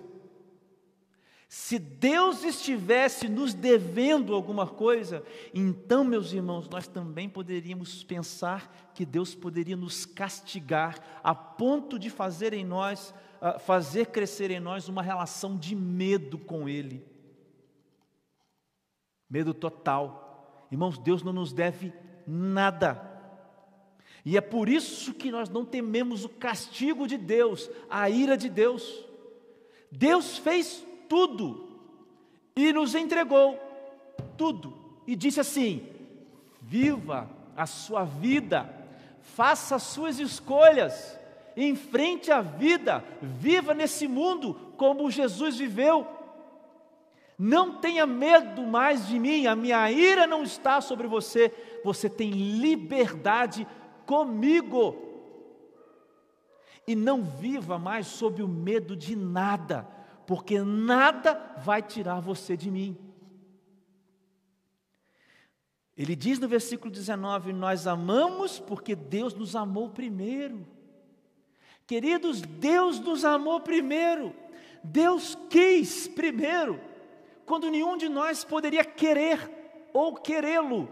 [1.48, 5.22] se Deus estivesse nos devendo alguma coisa,
[5.54, 12.10] então, meus irmãos, nós também poderíamos pensar que Deus poderia nos castigar a ponto de
[12.10, 17.06] fazer em nós, ah, fazer crescer em nós uma relação de medo com Ele.
[19.30, 20.66] Medo total.
[20.70, 21.92] Irmãos, Deus não nos deve
[22.26, 23.12] nada.
[24.24, 28.48] E é por isso que nós não tememos o castigo de Deus, a ira de
[28.48, 29.04] Deus.
[29.92, 31.68] Deus fez tudo
[32.54, 33.58] e nos entregou
[34.36, 34.72] tudo
[35.06, 35.86] e disse assim:
[36.60, 38.68] viva a sua vida,
[39.20, 41.18] faça as suas escolhas,
[41.56, 46.06] enfrente a vida, viva nesse mundo como Jesus viveu.
[47.38, 51.52] Não tenha medo mais de mim, a minha ira não está sobre você,
[51.84, 53.66] você tem liberdade
[54.06, 55.02] comigo.
[56.86, 59.86] E não viva mais sob o medo de nada,
[60.26, 62.96] porque nada vai tirar você de mim.
[65.96, 70.66] Ele diz no versículo 19: Nós amamos porque Deus nos amou primeiro.
[71.86, 74.34] Queridos, Deus nos amou primeiro.
[74.82, 76.80] Deus quis primeiro,
[77.44, 79.50] quando nenhum de nós poderia querer
[79.92, 80.88] ou querê-lo,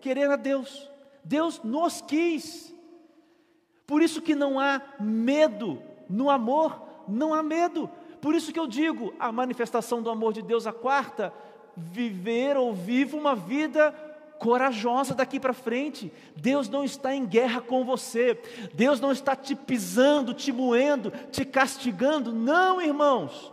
[0.00, 0.90] querer a Deus.
[1.22, 2.74] Deus nos quis.
[3.86, 7.90] Por isso que não há medo no amor, não há medo.
[8.24, 11.30] Por isso que eu digo, a manifestação do amor de Deus, a quarta,
[11.76, 13.92] viver ou vivo uma vida
[14.38, 16.10] corajosa daqui para frente.
[16.34, 18.40] Deus não está em guerra com você.
[18.72, 22.32] Deus não está te pisando, te moendo, te castigando.
[22.32, 23.52] Não, irmãos.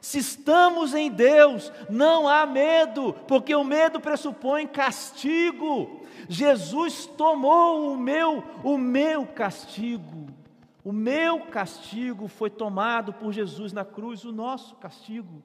[0.00, 6.02] Se estamos em Deus, não há medo, porque o medo pressupõe castigo.
[6.28, 10.37] Jesus tomou o meu, o meu castigo.
[10.88, 15.42] O meu castigo foi tomado por Jesus na cruz, o nosso castigo.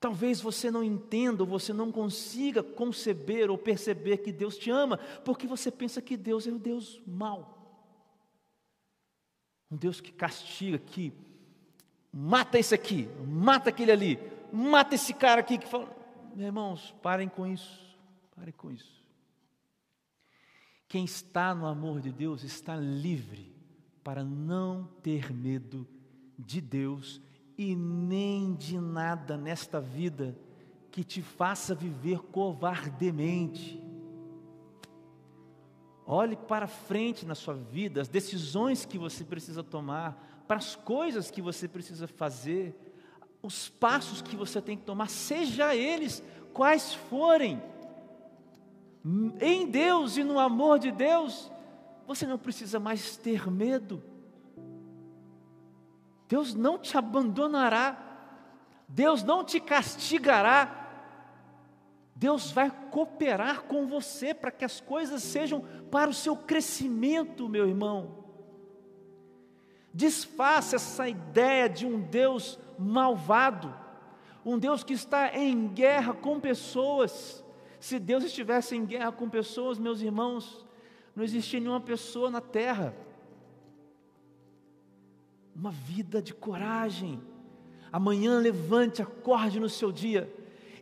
[0.00, 4.98] Talvez você não entenda, ou você não consiga conceber ou perceber que Deus te ama,
[5.24, 7.56] porque você pensa que Deus é o Deus mau.
[9.70, 11.12] Um Deus que castiga, que
[12.12, 14.18] mata esse aqui, mata aquele ali,
[14.52, 15.96] mata esse cara aqui que fala.
[16.36, 17.96] Irmãos, parem com isso,
[18.34, 19.05] parem com isso.
[20.88, 23.54] Quem está no amor de Deus está livre
[24.04, 25.86] para não ter medo
[26.38, 27.20] de Deus
[27.58, 30.38] e nem de nada nesta vida
[30.90, 33.82] que te faça viver covardemente.
[36.06, 41.30] Olhe para frente na sua vida, as decisões que você precisa tomar, para as coisas
[41.30, 42.74] que você precisa fazer,
[43.42, 46.22] os passos que você tem que tomar, seja eles
[46.52, 47.60] quais forem,
[49.40, 51.50] em Deus e no amor de Deus,
[52.06, 54.02] você não precisa mais ter medo.
[56.28, 57.96] Deus não te abandonará,
[58.88, 60.86] Deus não te castigará,
[62.16, 67.68] Deus vai cooperar com você para que as coisas sejam para o seu crescimento, meu
[67.68, 68.24] irmão.
[69.94, 73.72] Desfaça essa ideia de um Deus malvado,
[74.44, 77.44] um Deus que está em guerra com pessoas.
[77.86, 80.66] Se Deus estivesse em guerra com pessoas, meus irmãos,
[81.14, 82.92] não existia nenhuma pessoa na terra.
[85.54, 87.22] Uma vida de coragem.
[87.92, 90.28] Amanhã levante, acorde no seu dia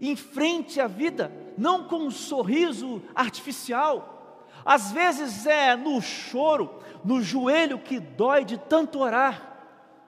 [0.00, 6.70] enfrente a vida, não com um sorriso artificial, às vezes é no choro,
[7.04, 9.52] no joelho que dói de tanto orar,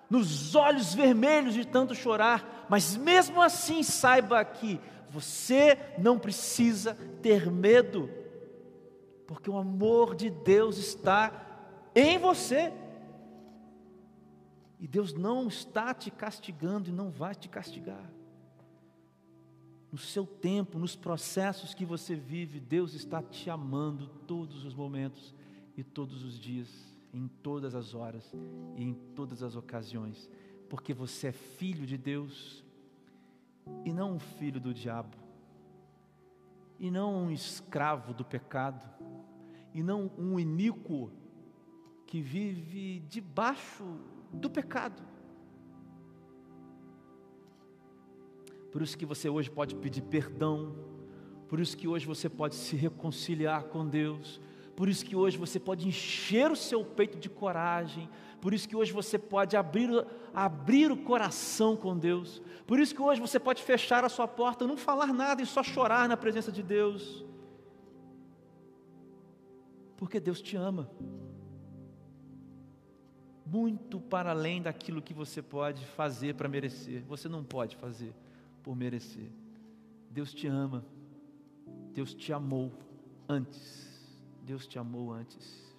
[0.08, 4.80] nos olhos vermelhos de tanto chorar, mas mesmo assim saiba que
[5.10, 8.10] você não precisa ter medo,
[9.26, 12.72] porque o amor de Deus está em você.
[14.78, 18.16] E Deus não está te castigando e não vai te castigar
[19.96, 25.34] no seu tempo, nos processos que você vive, Deus está te amando todos os momentos
[25.74, 26.68] e todos os dias,
[27.14, 28.30] em todas as horas
[28.76, 30.28] e em todas as ocasiões,
[30.68, 32.62] porque você é filho de Deus
[33.84, 35.16] e não um filho do diabo,
[36.78, 38.86] e não um escravo do pecado,
[39.72, 41.10] e não um iníquo,
[42.06, 43.84] que vive debaixo
[44.32, 45.02] do pecado.
[48.70, 50.74] Por isso que você hoje pode pedir perdão,
[51.48, 54.40] por isso que hoje você pode se reconciliar com Deus,
[54.76, 58.08] por isso que hoje você pode encher o seu peito de coragem,
[58.42, 63.00] por isso que hoje você pode abrir, abrir o coração com Deus, por isso que
[63.00, 66.52] hoje você pode fechar a sua porta, não falar nada e só chorar na presença
[66.52, 67.24] de Deus,
[69.96, 70.90] porque Deus te ama,
[73.46, 78.12] muito para além daquilo que você pode fazer para merecer, você não pode fazer
[78.62, 79.30] por merecer,
[80.10, 80.84] Deus te ama,
[81.94, 82.70] Deus te amou
[83.26, 83.95] antes
[84.46, 85.76] Deus te amou antes.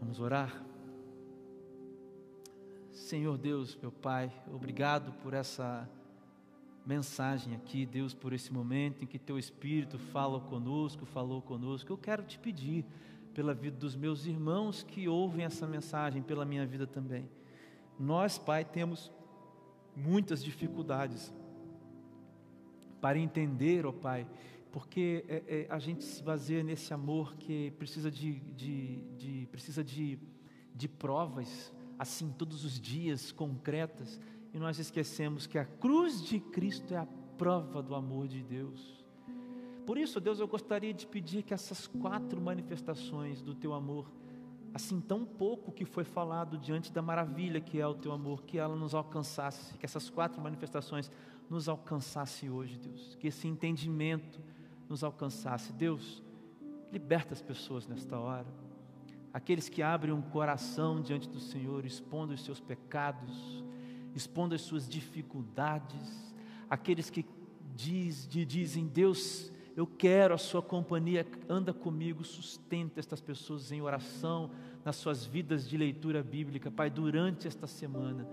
[0.00, 0.60] Vamos orar?
[2.90, 5.88] Senhor Deus, meu Pai, obrigado por essa
[6.84, 11.92] mensagem aqui, Deus, por esse momento em que Teu Espírito fala conosco, falou conosco.
[11.92, 12.84] Eu quero te pedir
[13.32, 17.30] pela vida dos meus irmãos que ouvem essa mensagem, pela minha vida também.
[17.96, 19.12] Nós, Pai, temos
[19.94, 21.32] muitas dificuldades
[23.00, 24.26] para entender, ó Pai,
[24.74, 29.84] porque é, é, a gente se baseia nesse amor que precisa de, de, de, precisa
[29.84, 30.18] de,
[30.74, 34.18] de provas, assim, todos os dias, concretas,
[34.52, 37.06] e nós esquecemos que a cruz de Cristo é a
[37.38, 39.04] prova do amor de Deus.
[39.86, 44.10] Por isso, Deus, eu gostaria de pedir que essas quatro manifestações do teu amor,
[44.74, 48.58] assim tão pouco que foi falado diante da maravilha que é o teu amor, que
[48.58, 51.12] ela nos alcançasse, que essas quatro manifestações
[51.48, 54.42] nos alcançasse hoje, Deus, que esse entendimento
[54.94, 55.72] nos alcançasse.
[55.72, 56.22] Deus,
[56.92, 58.46] liberta as pessoas nesta hora.
[59.32, 63.64] Aqueles que abrem um coração diante do Senhor, expondo os seus pecados,
[64.14, 66.32] expondo as suas dificuldades.
[66.70, 67.26] Aqueles que
[67.74, 74.52] diz, dizem, Deus, eu quero a sua companhia, anda comigo, sustenta estas pessoas em oração,
[74.84, 78.28] nas suas vidas de leitura bíblica, Pai, durante esta semana.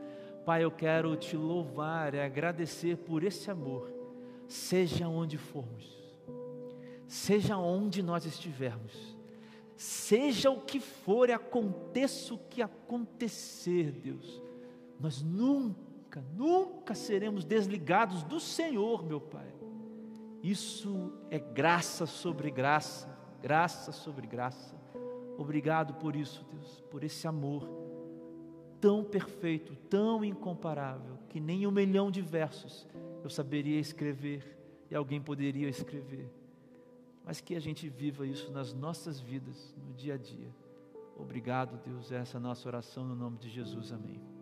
[0.45, 3.91] Pai, eu quero te louvar e agradecer por esse amor,
[4.47, 6.00] seja onde formos
[7.11, 9.17] seja onde nós estivermos,
[9.75, 14.41] seja o que for e aconteça o que acontecer, Deus,
[14.97, 19.53] nós nunca, nunca seremos desligados do Senhor, meu Pai.
[20.41, 24.73] Isso é graça sobre graça, graça sobre graça.
[25.37, 27.69] Obrigado por isso, Deus, por esse amor
[28.79, 32.87] tão perfeito, tão incomparável, que nem um milhão de versos
[33.21, 34.57] eu saberia escrever
[34.89, 36.40] e alguém poderia escrever
[37.23, 40.53] mas que a gente viva isso nas nossas vidas, no dia a dia.
[41.15, 43.91] Obrigado, Deus, essa é a nossa oração no nome de Jesus.
[43.91, 44.40] Amém.